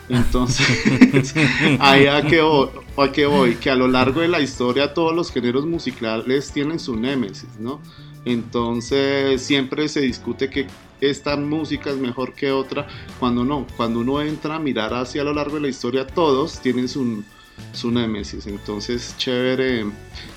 [0.09, 1.35] Entonces,
[1.79, 5.13] ahí a que, voy, a que voy, que a lo largo de la historia todos
[5.15, 7.79] los géneros musicales tienen su némesis, ¿no?
[8.25, 10.65] Entonces siempre se discute que
[10.99, 12.87] esta música es mejor que otra,
[13.19, 16.87] cuando no, cuando uno entra a mirar hacia lo largo de la historia, todos tienen
[16.87, 17.23] su,
[17.71, 19.85] su némesis, entonces chévere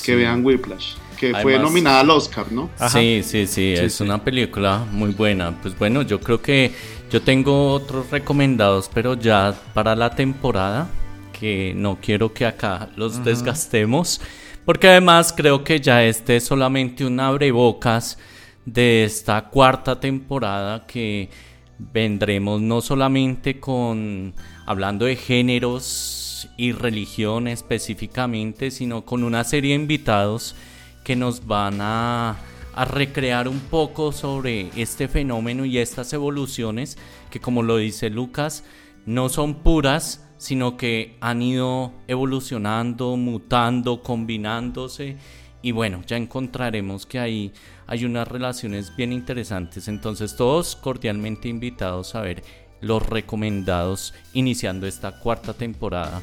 [0.04, 2.70] que vean Whiplash que fue nominada al Oscar, ¿no?
[2.90, 5.58] Sí, sí, sí, es una película muy buena.
[5.62, 6.72] Pues bueno, yo creo que
[7.14, 10.88] yo tengo otros recomendados, pero ya para la temporada,
[11.32, 14.20] que no quiero que acá los desgastemos,
[14.64, 18.18] porque además creo que ya este es solamente un abrebocas
[18.66, 21.30] de esta cuarta temporada que
[21.78, 24.34] vendremos no solamente con
[24.66, 30.56] hablando de géneros y religión específicamente, sino con una serie de invitados
[31.04, 32.34] que nos van a,
[32.84, 36.98] recrear un poco sobre este fenómeno y estas evoluciones
[37.30, 38.64] que como lo dice Lucas,
[39.06, 45.16] no son puras, sino que han ido evolucionando, mutando, combinándose
[45.62, 47.52] y bueno, ya encontraremos que ahí
[47.86, 49.88] hay unas relaciones bien interesantes.
[49.88, 52.42] Entonces todos cordialmente invitados a ver
[52.82, 56.20] los recomendados iniciando esta cuarta temporada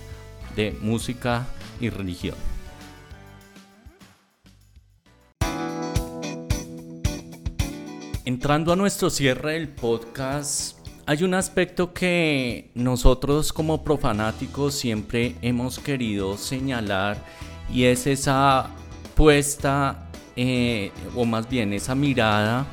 [0.55, 1.47] de música
[1.79, 2.35] y religión.
[8.23, 15.79] Entrando a nuestro cierre del podcast, hay un aspecto que nosotros como profanáticos siempre hemos
[15.79, 17.17] querido señalar
[17.73, 18.69] y es esa
[19.15, 22.67] puesta, eh, o más bien esa mirada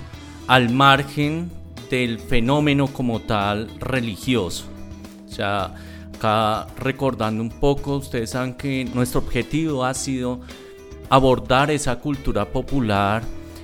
[0.49, 1.51] al margen
[1.91, 4.67] del fenómeno como tal religioso.
[5.27, 5.75] O sea,
[6.15, 10.41] acá recordando un poco, ustedes saben que nuestro objetivo ha sido
[11.09, 13.23] abordar esa cultura popular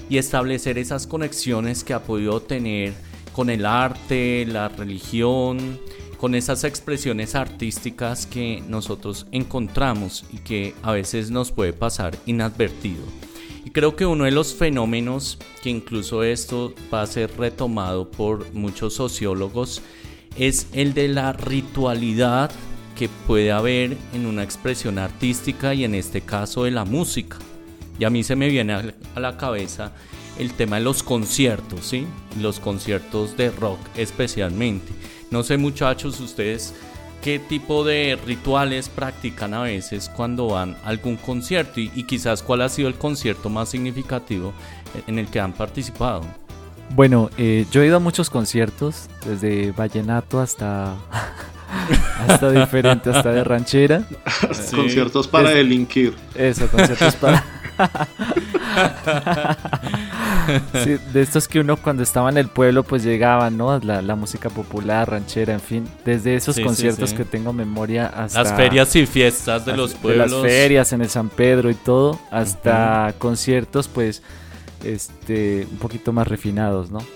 [0.09, 2.93] y establecer esas conexiones que ha podido tener
[3.33, 5.79] con el arte, la religión,
[6.19, 13.03] con esas expresiones artísticas que nosotros encontramos y que a veces nos puede pasar inadvertido.
[13.65, 18.53] Y creo que uno de los fenómenos que incluso esto va a ser retomado por
[18.53, 19.83] muchos sociólogos
[20.37, 22.51] es el de la ritualidad
[22.97, 27.39] que puede haber en una expresión artística y en este caso de la música.
[27.99, 29.93] Y a mí se me viene a la cabeza
[30.39, 32.07] el tema de los conciertos, ¿sí?
[32.41, 34.93] Los conciertos de rock especialmente.
[35.31, 36.75] No sé muchachos, ustedes
[37.23, 42.61] qué tipo de rituales practican a veces cuando van a algún concierto y, quizás cuál
[42.61, 44.53] ha sido el concierto más significativo
[45.07, 46.23] en el que han participado.
[46.91, 50.97] Bueno, eh, yo he ido a muchos conciertos, desde vallenato hasta
[52.29, 54.07] hasta diferente, hasta de ranchera.
[54.71, 56.15] Conciertos para delinquir.
[56.35, 57.45] Eso, conciertos para
[61.13, 63.79] de estos que uno cuando estaba en el pueblo pues llegaba, ¿no?
[63.79, 65.89] La, música popular, ranchera, en fin.
[66.05, 68.43] Desde esos conciertos que tengo memoria hasta...
[68.43, 70.31] Las ferias y fiestas de los pueblos.
[70.31, 74.23] las ferias en el San Pedro y todo, hasta conciertos pues
[74.85, 76.99] este un poquito más refinados, ¿no?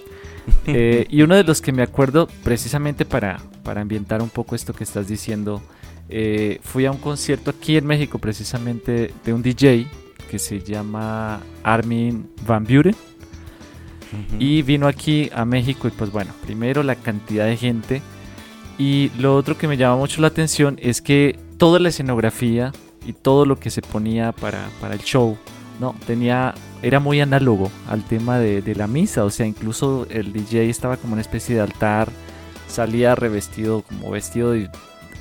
[0.67, 4.73] Eh, y uno de los que me acuerdo precisamente para, para ambientar un poco esto
[4.73, 5.63] que estás diciendo,
[6.09, 9.87] eh, fui a un concierto aquí en México precisamente de un DJ
[10.31, 12.95] que se llama Armin Van Buren.
[14.39, 18.01] Y vino aquí a México y pues bueno, primero la cantidad de gente
[18.79, 22.73] y lo otro que me llama mucho la atención es que toda la escenografía
[23.05, 25.37] y todo lo que se ponía para, para el show,
[25.81, 25.97] ¿no?
[26.07, 30.71] Tenía, era muy análogo al tema de, de, la misa, o sea, incluso el DJ
[30.71, 32.09] estaba como una especie de altar,
[32.69, 34.71] salía revestido, como vestido de,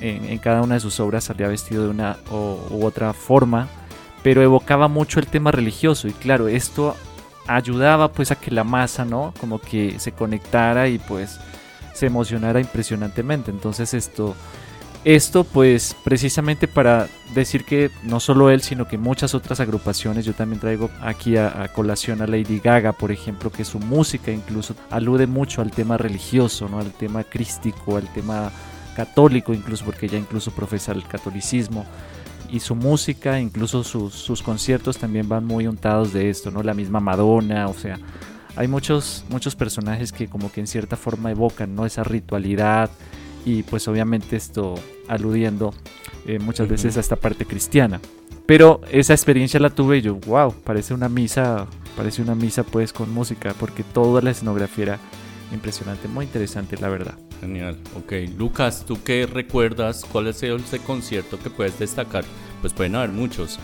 [0.00, 3.68] en, en, cada una de sus obras salía vestido de una u otra forma,
[4.22, 6.96] pero evocaba mucho el tema religioso y claro, esto
[7.46, 9.32] ayudaba pues a que la masa, ¿no?
[9.40, 11.40] Como que se conectara y pues
[11.94, 13.50] se emocionara impresionantemente.
[13.50, 14.36] Entonces esto,
[15.04, 20.34] esto pues precisamente para decir que no solo él, sino que muchas otras agrupaciones, yo
[20.34, 25.26] también traigo aquí a, colación a Lady Gaga, por ejemplo, que su música incluso alude
[25.26, 26.78] mucho al tema religioso, ¿no?
[26.78, 28.52] al tema crístico, al tema
[28.94, 31.86] católico, incluso porque ella incluso profesa el catolicismo.
[32.50, 36.62] Y su música, incluso sus, sus conciertos también van muy untados de esto, ¿no?
[36.62, 37.98] La misma Madonna, o sea,
[38.58, 41.86] hay muchos, muchos personajes que como que en cierta forma evocan ¿no?
[41.86, 42.90] esa ritualidad
[43.44, 44.74] y pues obviamente esto
[45.06, 45.72] aludiendo
[46.26, 48.00] eh, muchas veces a esta parte cristiana.
[48.46, 52.92] Pero esa experiencia la tuve y yo, wow, parece una misa, parece una misa pues
[52.92, 54.98] con música, porque toda la escenografía era
[55.52, 57.14] impresionante, muy interesante la verdad.
[57.40, 58.12] Genial, ok.
[58.36, 60.04] Lucas, ¿tú qué recuerdas?
[60.10, 62.24] ¿Cuál es ese concierto que puedes destacar?
[62.60, 63.58] Pues pueden haber muchos.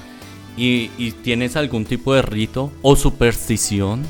[0.57, 4.05] ¿Y, y tienes algún tipo de rito o superstición?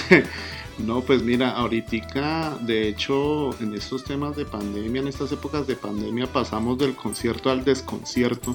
[0.78, 5.74] no, pues mira, ahorita, de hecho, en estos temas de pandemia, en estas épocas de
[5.74, 8.54] pandemia, pasamos del concierto al desconcierto,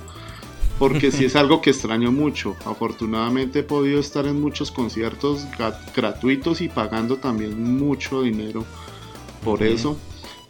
[0.80, 2.56] porque sí es algo que extraño mucho.
[2.66, 5.46] Afortunadamente he podido estar en muchos conciertos
[5.94, 8.66] gratuitos y pagando también mucho dinero
[9.44, 9.98] por eso,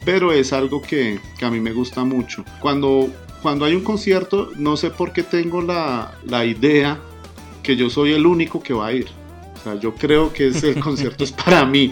[0.05, 2.43] pero es algo que, que, a mí me gusta mucho.
[2.59, 3.09] Cuando,
[3.41, 6.99] cuando hay un concierto, no sé por qué tengo la, la idea
[7.63, 9.07] que yo soy el único que va a ir
[9.79, 11.91] yo creo que ese concierto es para mí.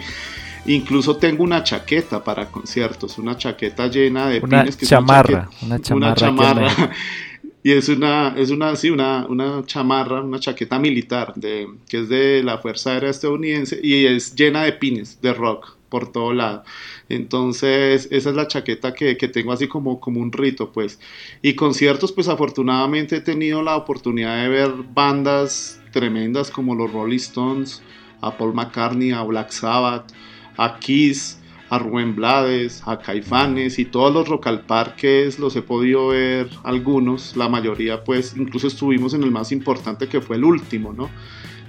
[0.66, 4.76] Incluso tengo una chaqueta para conciertos, una chaqueta llena de una pines.
[4.76, 6.06] Que chamarra, una chamarra.
[6.06, 6.90] Una chamarra.
[7.62, 12.08] y es una, es una, sí, una, una chamarra, una chaqueta militar de, que es
[12.08, 16.64] de la Fuerza Aérea Estadounidense y es llena de pines de rock por todo lado.
[17.08, 20.98] Entonces, esa es la chaqueta que, que, tengo así como, como un rito, pues.
[21.42, 27.16] Y conciertos, pues afortunadamente he tenido la oportunidad de ver bandas tremendas como los Rolling
[27.16, 27.82] Stones,
[28.22, 30.12] a Paul McCartney, a Black Sabbath,
[30.56, 35.62] a Kiss, a Rubén Blades, a Caifanes y todos los Rock al Parques los he
[35.62, 40.44] podido ver algunos, la mayoría pues incluso estuvimos en el más importante que fue el
[40.44, 41.08] último, ¿no?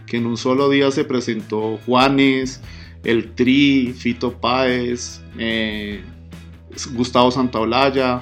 [0.08, 2.62] Que en un solo día se presentó Juanes,
[3.04, 6.02] El Tri, Fito Páez, eh,
[6.94, 8.22] Gustavo Santaolalla,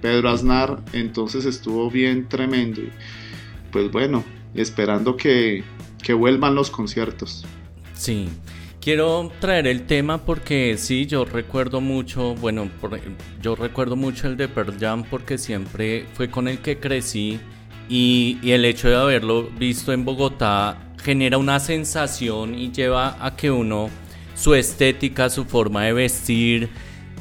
[0.00, 2.82] Pedro Aznar, entonces estuvo bien tremendo.
[3.70, 5.64] pues bueno, esperando que,
[6.02, 7.44] que vuelvan los conciertos.
[7.94, 8.28] Sí,
[8.80, 12.70] quiero traer el tema porque sí, yo recuerdo mucho, bueno,
[13.42, 17.40] yo recuerdo mucho el de Pearl Jam porque siempre fue con el que crecí
[17.88, 23.50] y, el hecho de haberlo visto en Bogotá genera una sensación y lleva a que
[23.50, 23.90] uno,
[24.36, 26.70] su estética, su forma de vestir,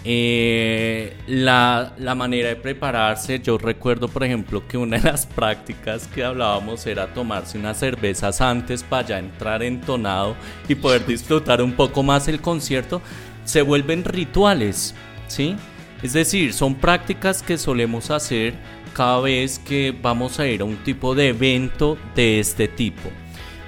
[0.08, 6.08] eh, la, la, manera de prepararse, yo recuerdo por ejemplo que una de las prácticas
[6.08, 10.36] que hablábamos era tomarse unas cervezas antes para ya entrar entonado
[10.67, 13.01] y poder disfrutar un poco más el concierto,
[13.45, 14.93] se vuelven rituales,
[15.28, 15.56] ¿sí?
[16.04, 18.54] Es decir, son prácticas que solemos hacer
[18.93, 23.10] cada vez que vamos a ir a un tipo de evento de este tipo.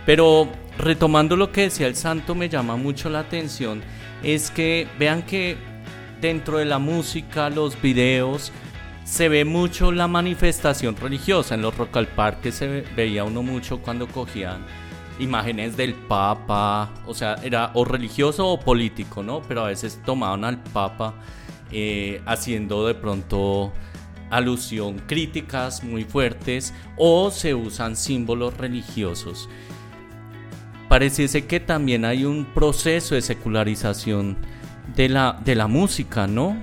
[0.06, 3.82] Pero retomando lo que decía el santo me llama mucho la atención
[4.24, 5.58] es que vean que
[6.22, 8.52] dentro de la música, los videos,
[9.04, 11.56] se ve mucho la manifestación religiosa.
[11.56, 14.66] En los Rock al Parque se veía uno mucho cuando cogían
[15.20, 19.42] imágenes del Papa, o sea, era o religioso o político, ¿no?
[19.48, 21.16] Pero a veces tomaban al Papa
[21.72, 23.72] eh, haciendo de pronto
[24.30, 29.50] alusión críticas muy fuertes o se usan símbolos religiosos.
[30.98, 34.36] Pareciese que también hay un proceso de secularización
[34.96, 36.58] de la, de la música, ¿no?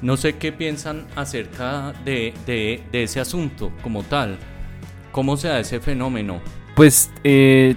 [0.00, 4.38] No sé qué piensan acerca de, de, ese asunto como tal.
[5.12, 6.40] ¿Cómo se da ese fenómeno?
[6.74, 7.76] Pues eh,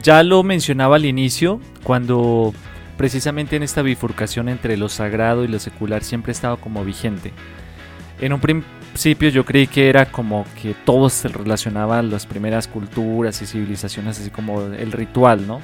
[0.00, 2.54] ya lo mencionaba al inicio, cuando
[2.96, 7.32] precisamente en esta bifurcación entre lo sagrado y lo secular siempre estaba como vigente.
[8.20, 8.38] En un
[8.92, 13.46] principio yo creí que era como que todo se relacionaba a las primeras culturas y
[13.46, 15.60] civilizaciones, así como el ritual, ¿no?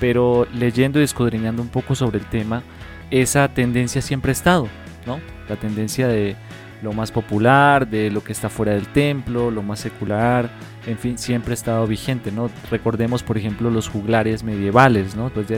[0.00, 2.62] Pero leyendo y escudriñando un poco sobre el tema,
[3.10, 4.68] esa tendencia siempre ha estado,
[5.06, 5.20] ¿no?
[5.48, 6.36] La tendencia de
[6.82, 10.50] lo más popular, de lo que está fuera del templo, lo más secular,
[10.86, 12.50] en fin, siempre ha estado vigente, ¿no?
[12.70, 15.24] Recordemos, por ejemplo, los juglares medievales, ¿no?
[15.24, 15.48] Después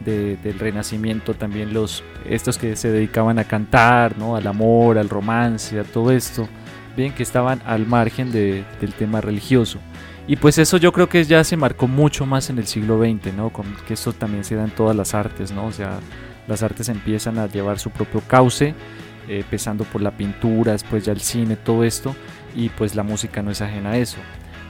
[0.00, 4.36] del del Renacimiento, también los estos que se dedicaban a cantar, ¿no?
[4.36, 6.48] al amor, al romance, a todo esto,
[6.96, 9.78] bien que estaban al margen del tema religioso.
[10.28, 13.32] Y pues eso yo creo que ya se marcó mucho más en el siglo XX,
[13.34, 13.50] ¿no?
[13.50, 15.66] Con, que eso también se da en todas las artes, ¿no?
[15.66, 16.00] O sea,
[16.48, 18.74] las artes empiezan a llevar su propio cauce,
[19.28, 22.16] eh, empezando por la pintura, después ya el cine, todo esto,
[22.56, 24.18] y pues la música no es ajena a eso.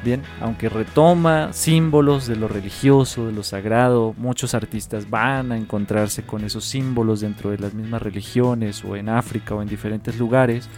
[0.04, 6.22] Bien, aunque retoma símbolos de lo religioso, de lo sagrado, muchos artistas van a encontrarse
[6.22, 10.68] con esos símbolos dentro de las mismas religiones o en África o en diferentes lugares,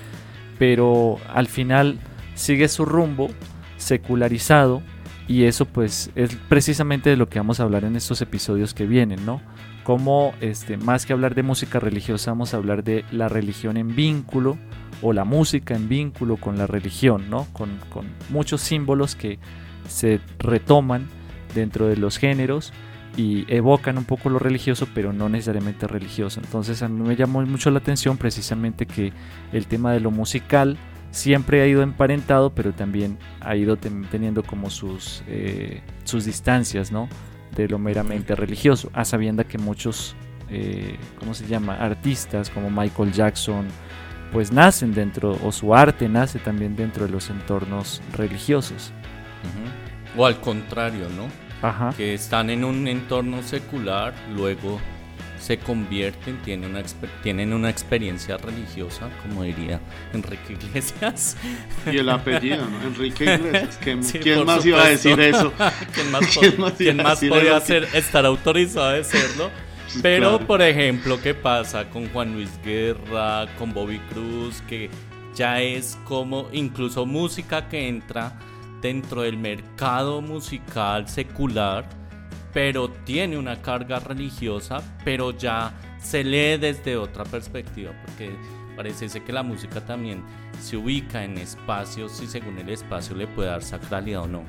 [0.59, 1.99] pero al final
[2.35, 3.29] sigue su rumbo
[3.77, 4.83] secularizado
[5.27, 8.87] y eso pues es precisamente de lo que vamos a hablar en estos episodios que
[8.87, 9.43] vienen, ¿no?
[9.85, 13.95] Como este, más que hablar de música religiosa, vamos a hablar de la religión en
[13.95, 14.57] vínculo
[15.03, 17.47] o la música en vínculo con la religión, ¿no?
[17.53, 19.39] Con, con muchos símbolos que
[19.89, 21.07] se retoman
[21.55, 22.73] dentro de los géneros
[23.17, 26.41] y evocan un poco lo religioso, pero no necesariamente religioso.
[26.41, 29.13] Entonces a mí me llamó mucho la atención precisamente que
[29.53, 30.79] el tema de lo musical
[31.11, 37.09] siempre ha ido emparentado, pero también ha ido teniendo como sus, eh, sus distancias, ¿no?
[37.57, 40.15] De lo meramente religioso, a sabienda que muchos,
[40.51, 41.75] eh, ¿cómo se llama?
[41.75, 43.67] Artistas como Michael Jackson,
[44.33, 48.93] pues nacen dentro, o su arte nace también dentro de los entornos religiosos.
[50.17, 51.29] O al contrario, ¿no?
[51.67, 51.93] Ajá.
[51.97, 54.81] Que están en un entorno secular, luego
[55.39, 56.83] se convierten, tienen una,
[57.23, 59.81] tienen una experiencia religiosa, como diría
[60.13, 61.37] Enrique Iglesias.
[61.91, 62.83] Y el apellido, ¿no?
[62.83, 63.79] Enrique Iglesias.
[63.81, 65.53] ¿Quién, más iba a decir eso?
[65.95, 66.27] ¿Quién más,
[66.77, 69.51] ¿Quién más, podría ser, estar autorizado a decirlo?
[70.03, 74.91] Pero, por ejemplo, ¿qué pasa con Juan Luis Guerra, con Bobby Cruz, que
[75.35, 78.39] ya es como incluso música que entra
[78.81, 81.89] dentro del mercado musical secular?
[82.53, 88.31] pero tiene una carga religiosa, pero ya se lee desde otra perspectiva, porque
[88.77, 90.23] parece que la música también
[90.61, 94.45] se ubica en espacios y según el espacio le puede dar sacralidad o no.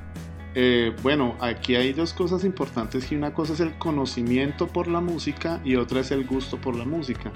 [0.56, 5.00] Eh, bueno, aquí hay dos cosas importantes y una cosa es el conocimiento por la
[5.00, 7.32] música y otra es el gusto por la música.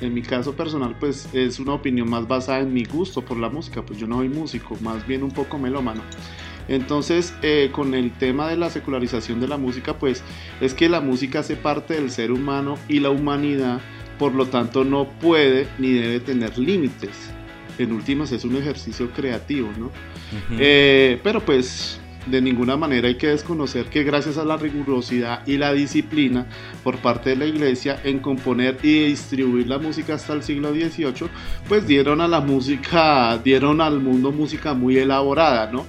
[0.00, 3.48] En mi caso personal, pues es una opinión más basada en mi gusto por la
[3.48, 6.02] música, pues yo no soy músico, más bien un poco melómano.
[6.68, 10.22] Entonces, eh, con el tema de la secularización de la música, pues
[10.60, 13.80] es que la música hace parte del ser humano y la humanidad,
[14.18, 17.30] por lo tanto no puede ni debe tener límites.
[17.78, 19.90] En últimas es un ejercicio creativo, ¿no?
[20.58, 25.56] Eh, pero pues de ninguna manera hay que desconocer que gracias a la rigurosidad y
[25.56, 26.46] la disciplina
[26.82, 31.28] por parte de la iglesia en componer y distribuir la música hasta el siglo XVIII,
[31.68, 35.86] pues dieron a la música, dieron al mundo música muy elaborada, ¿no?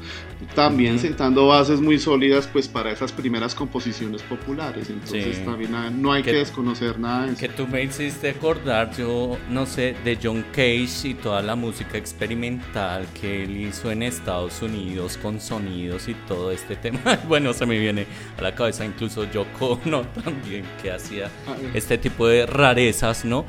[0.54, 4.90] También sentando bases muy sólidas pues para esas primeras composiciones populares.
[4.90, 5.72] Entonces también
[6.02, 10.46] no hay que, desconocer nada que tú me hiciste acordar yo no sé de John
[10.52, 16.14] Cage y toda la música experimental que él hizo en Estados Unidos con sonidos y
[16.28, 17.20] todo este tema.
[17.28, 18.06] Bueno se me viene
[18.38, 23.46] a la cabeza incluso Yoko no también que hacía ah, este tipo de rarezas no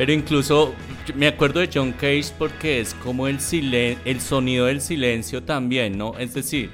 [0.00, 0.74] pero incluso
[1.14, 3.36] me acuerdo de John Cage porque es como el,
[4.02, 6.18] el sonido del silencio también, ¿no?
[6.18, 6.70] Es decir,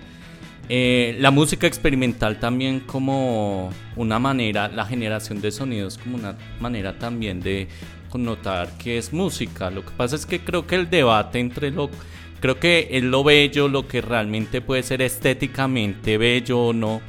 [0.69, 7.01] eh, la música experimental también como una manera, la generación de sonidos como una manera
[7.01, 7.67] también de
[8.11, 9.73] connotar que es música.
[9.73, 11.91] Lo que pasa es que creo que el debate entre lo...
[12.39, 17.03] Creo que es lo bello, lo que realmente puede ser estéticamente bello o no.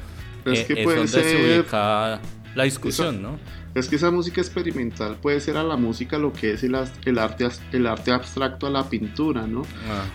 [0.46, 2.20] Es, que eh, puede donde se ubica
[2.56, 3.38] la discusión, ¿no?
[3.78, 6.76] Es que esa música experimental puede ser a la música lo que es el,
[7.06, 9.64] el arte, el arte abstracto a la pintura, ¿no?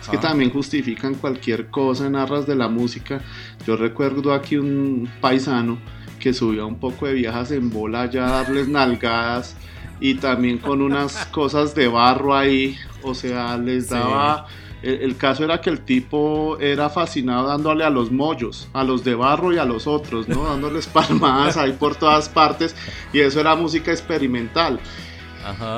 [0.01, 3.21] Es que también justifican cualquier cosa en arras de la música.
[3.65, 5.77] Yo recuerdo aquí un paisano
[6.19, 9.55] que subía un poco de viejas en bola ya a darles nalgadas
[9.99, 14.47] y también con unas cosas de barro ahí, o sea, les daba
[14.83, 19.15] el, caso era que el tipo era fascinado dándole a los mollos, a los de
[19.15, 20.43] barro y a los otros, ¿no?
[20.43, 22.75] Dándoles palmadas ahí por todas partes
[23.13, 24.79] y eso era música experimental.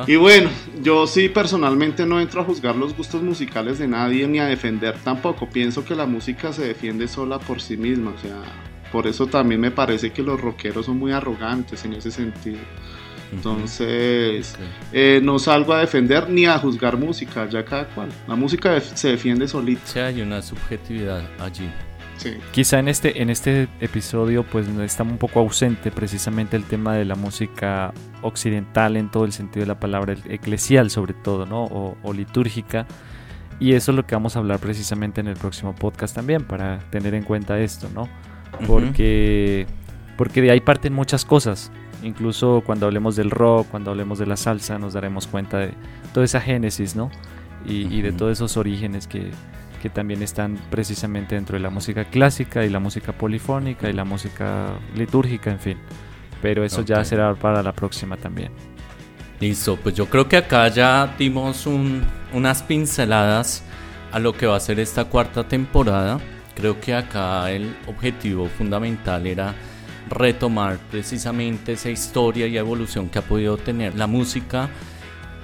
[0.05, 0.49] Y bueno,
[0.81, 4.95] yo sí personalmente no entro a juzgar los gustos musicales de nadie ni a defender
[5.03, 5.49] tampoco.
[5.49, 8.11] Pienso que la música se defiende sola por sí misma.
[8.11, 8.37] O sea,
[8.91, 12.59] por eso también me parece que los rockeros son muy arrogantes en ese sentido.
[13.31, 14.55] Entonces,
[14.93, 18.09] eh, no salgo a defender ni a juzgar música, ya cada cual.
[18.27, 19.81] La música se defiende solita.
[19.85, 21.69] Sí, hay una subjetividad allí.
[22.17, 22.37] Sí.
[22.51, 27.03] Quizá en este, en este episodio pues está un poco ausente precisamente el tema de
[27.03, 31.65] la música occidental en todo el sentido de la palabra eclesial sobre todo, ¿no?
[31.65, 32.85] O, litúrgica.
[33.59, 36.79] Y eso es lo que vamos a hablar precisamente en el próximo podcast también para
[36.89, 38.07] tener en cuenta esto, ¿no?
[38.65, 39.67] Porque,
[40.17, 41.71] porque de ahí parten muchas cosas
[42.03, 45.73] Incluso cuando hablemos del rock, cuando hablemos de la salsa, nos daremos cuenta de
[46.13, 47.09] toda esa génesis, ¿no?
[47.67, 49.31] Y, de todos esos orígenes que,
[49.81, 54.05] que también están precisamente dentro de la música clásica y la música polifónica y la
[54.05, 55.77] música litúrgica, en fin.
[56.43, 58.51] Pero eso ya será para la próxima también.
[59.39, 63.63] Listo, pues yo creo que acá ya dimos unas pinceladas
[64.11, 66.19] a lo que va a ser esta cuarta temporada.
[66.55, 69.53] Creo que acá el objetivo fundamental era
[70.09, 74.69] retomar precisamente esa historia y evolución que ha podido tener la música,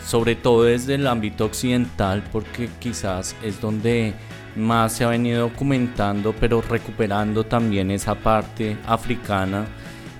[0.06, 4.14] sobre todo desde el ámbito occidental, porque quizás es donde
[4.56, 9.66] más se ha venido documentando, pero recuperando también esa parte africana.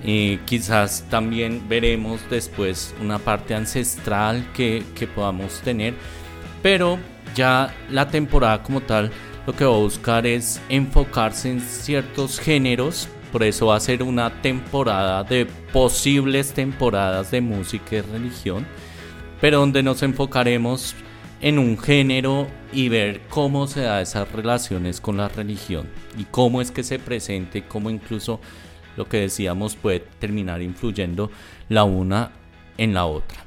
[0.04, 5.94] y quizás también veremos después una parte ancestral que, que podamos tener,
[6.60, 6.98] pero
[7.36, 9.12] ya la temporada como tal
[9.46, 14.02] lo que va a buscar es enfocarse en ciertos géneros por eso va a ser
[14.02, 18.66] una temporada de posibles temporadas de música y religión,
[19.40, 20.94] pero donde nos enfocaremos
[21.40, 26.60] en un género y ver cómo se da esas relaciones con la religión y cómo
[26.60, 28.38] es que se presenta y cómo incluso
[28.96, 31.30] lo que decíamos puede terminar influyendo
[31.68, 32.32] la una
[32.76, 33.46] en la otra.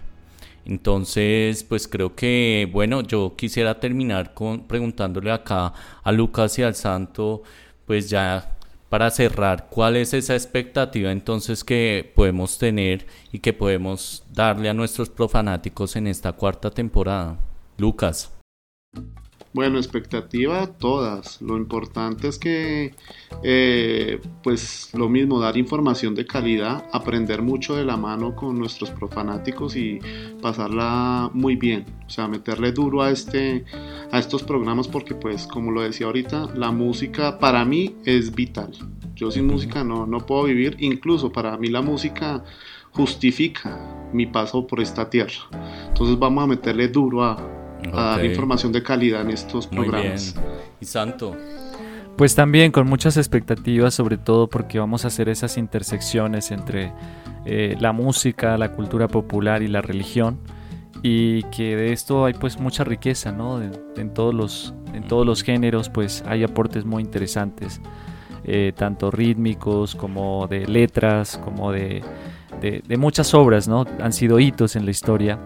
[0.65, 5.73] Entonces, pues creo que, bueno, yo quisiera terminar con preguntándole acá
[6.03, 7.43] a Lucas y al Santo,
[7.85, 8.54] pues ya
[8.89, 14.73] para cerrar, ¿cuál es esa expectativa entonces que podemos tener y que podemos darle a
[14.73, 17.37] nuestros profanáticos en esta cuarta temporada?
[17.77, 18.31] Lucas.
[19.55, 21.41] Bueno, expectativa todas.
[21.41, 22.93] Lo importante es que,
[23.41, 28.91] eh, pues lo mismo, dar información de calidad, aprender mucho de la mano con nuestros
[28.91, 29.99] profanáticos y
[30.41, 31.85] pasarla muy bien.
[32.05, 33.63] O sea, meterle duro a, este,
[34.11, 38.73] a estos programas porque, pues, como lo decía ahorita, la música para mí es vital.
[39.15, 40.75] Yo sin música no, no puedo vivir.
[40.79, 42.43] Incluso para mí la música
[42.91, 45.47] justifica mi paso por esta tierra.
[45.87, 50.35] Entonces vamos a meterle duro a a dar información de calidad en estos programas.
[50.79, 51.35] ¿Y Santo?
[52.15, 56.93] Pues también con muchas expectativas, sobre todo porque vamos a hacer esas intersecciones entre
[57.45, 60.39] eh, la música, la cultura popular y la religión
[61.03, 63.61] y que de esto hay pues mucha riqueza, ¿no?
[63.61, 67.81] En, todos los en todos los géneros pues hay aportes muy interesantes,
[68.45, 72.01] eh, tanto rítmicos como de letras, como de,
[72.61, 73.85] de, de muchas obras, ¿no?
[73.99, 75.37] Han sido hitos en la historia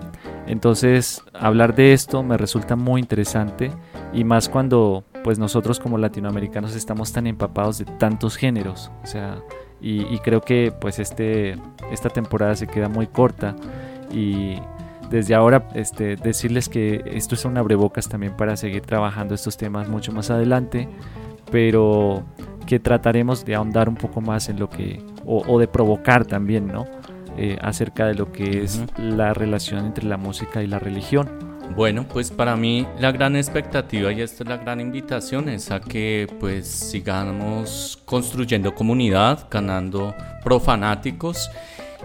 [0.50, 3.72] entonces, hablar de esto me resulta muy interesante
[4.14, 9.44] y más cuando pues nosotros como latinoamericanos estamos tan empapados de tantos géneros, o sea,
[9.80, 11.56] y, creo que pues este
[11.92, 13.56] esta temporada se queda muy corta
[14.12, 14.56] y
[15.12, 19.88] desde ahora este, decirles que esto es un abrebocas también para seguir trabajando estos temas
[19.88, 20.90] mucho más adelante,
[21.52, 22.24] pero
[22.66, 26.68] que trataremos de ahondar un poco más en lo que, o, o de provocar también,
[26.68, 26.88] ¿no?
[27.42, 31.30] Eh, acerca de lo que es la relación entre la música y la religión.
[31.74, 35.80] Bueno, pues para mí la gran expectativa y esta es la gran invitación es a
[35.80, 40.14] que pues sigamos construyendo comunidad, ganando
[40.44, 41.50] profanáticos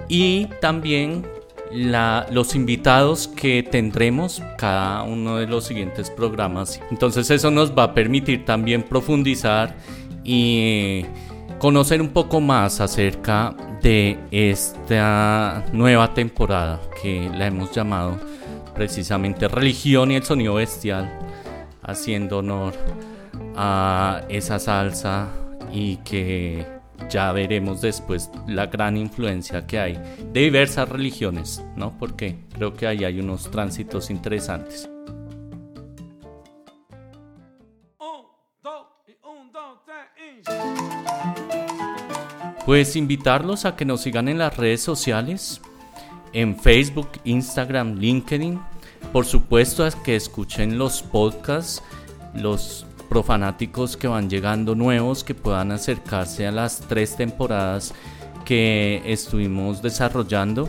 [0.07, 1.26] y también
[1.72, 6.80] la, los invitados que tendremos cada uno de los siguientes programas.
[6.93, 9.74] Entonces eso nos va a permitir también profundizar
[10.22, 11.07] y
[11.64, 18.18] conocer un poco más acerca de esta nueva temporada que la hemos llamado
[18.74, 21.10] precisamente Religión y el Sonido Bestial,
[21.82, 22.74] haciendo honor
[23.56, 25.28] a esa salsa
[25.72, 26.66] y que
[27.08, 29.98] ya veremos después la gran influencia que hay
[30.34, 31.96] de diversas religiones, ¿no?
[31.98, 34.90] Porque creo que ahí hay unos tránsitos interesantes.
[42.66, 45.60] Pues invitarlos a que nos sigan en las redes sociales,
[46.32, 48.60] en Facebook, Instagram, LinkedIn.
[49.12, 51.82] Por supuesto, a que escuchen los podcasts,
[52.34, 57.94] los profanáticos que van llegando nuevos, que puedan acercarse a las tres temporadas
[58.44, 60.68] que estuvimos desarrollando.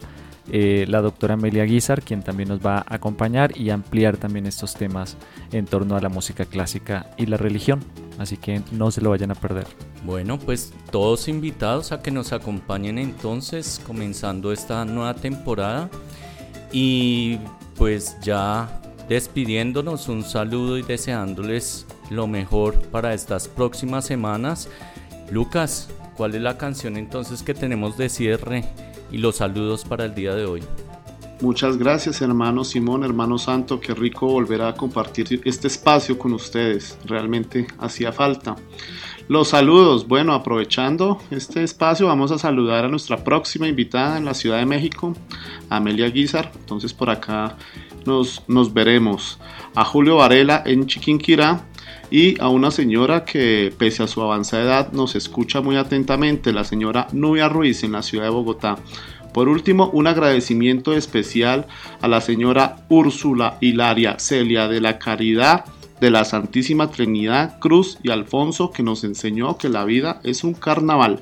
[0.52, 4.74] eh, la doctora Amelia Guizar, quien también nos va a acompañar y ampliar también estos
[4.74, 5.18] temas
[5.52, 7.80] en torno a la música clásica y la religión.
[8.18, 9.68] Así que no se lo vayan a perder.
[10.04, 15.90] Bueno, pues todos invitados a que nos acompañen entonces comenzando esta nueva temporada.
[16.72, 17.38] Y
[17.76, 24.68] pues ya despidiéndonos, un saludo y deseándoles lo mejor para estas próximas semanas.
[25.32, 28.66] Lucas, ¿cuál es la canción entonces que tenemos de cierre
[29.12, 30.62] y los saludos para el día de hoy?
[31.42, 36.98] Muchas gracias hermano Simón, hermano Santo, qué rico volver a compartir este espacio con ustedes,
[37.06, 38.58] realmente hacía falta.
[39.30, 44.34] Los saludos, bueno, aprovechando este espacio vamos a saludar a nuestra próxima invitada en la
[44.34, 45.14] Ciudad de México,
[45.70, 47.56] Amelia Guizar, entonces por acá
[48.06, 49.40] nos, nos veremos.
[49.76, 51.69] A Julio Varela en Chiquinquirá,
[52.12, 56.64] y a una señora que pese a su avanzada edad nos escucha muy atentamente, la
[56.64, 58.78] señora Nubia Ruiz en la ciudad de Bogotá.
[59.34, 61.68] Por último, un agradecimiento especial
[62.02, 65.66] a la señora Úrsula Hilaria Celia de la Caridad
[66.00, 70.54] de la Santísima Trinidad, Cruz y Alfonso que nos enseñó que la vida es un
[70.54, 71.22] carnaval.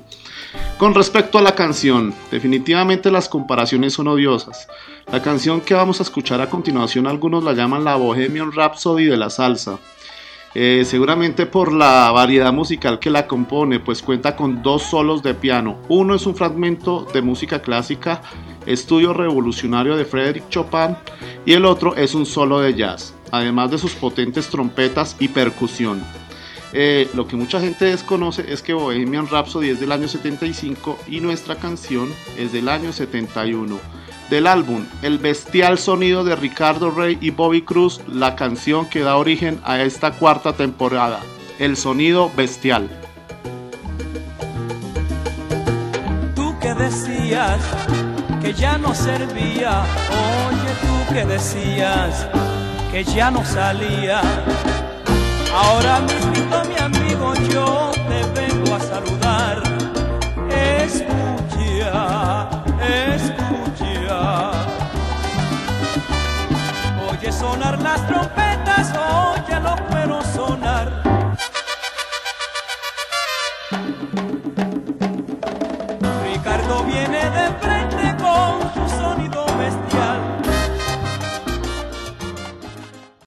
[0.78, 4.68] Con respecto a la canción, definitivamente las comparaciones son odiosas.
[5.10, 9.16] La canción que vamos a escuchar a continuación algunos la llaman la Bohemian Rhapsody de
[9.16, 9.78] la salsa.
[10.54, 15.34] Eh, seguramente por la variedad musical que la compone, pues cuenta con dos solos de
[15.34, 15.78] piano.
[15.88, 18.22] Uno es un fragmento de música clásica,
[18.64, 20.96] estudio revolucionario de Frédéric Chopin,
[21.44, 26.02] y el otro es un solo de jazz, además de sus potentes trompetas y percusión.
[26.72, 31.20] Eh, lo que mucha gente desconoce es que Bohemian Rhapsody es del año 75 y
[31.20, 33.78] nuestra canción es del año 71
[34.30, 39.16] del álbum El bestial sonido de Ricardo Rey y Bobby Cruz, la canción que da
[39.16, 41.20] origen a esta cuarta temporada,
[41.58, 42.88] El sonido bestial.
[46.34, 47.60] Tú que decías
[48.40, 52.26] que ya no servía, oye tú que decías
[52.92, 54.20] que ya no salía.
[55.54, 57.87] Ahora mismo mi amigo yo
[67.38, 68.47] sonar las trompetas,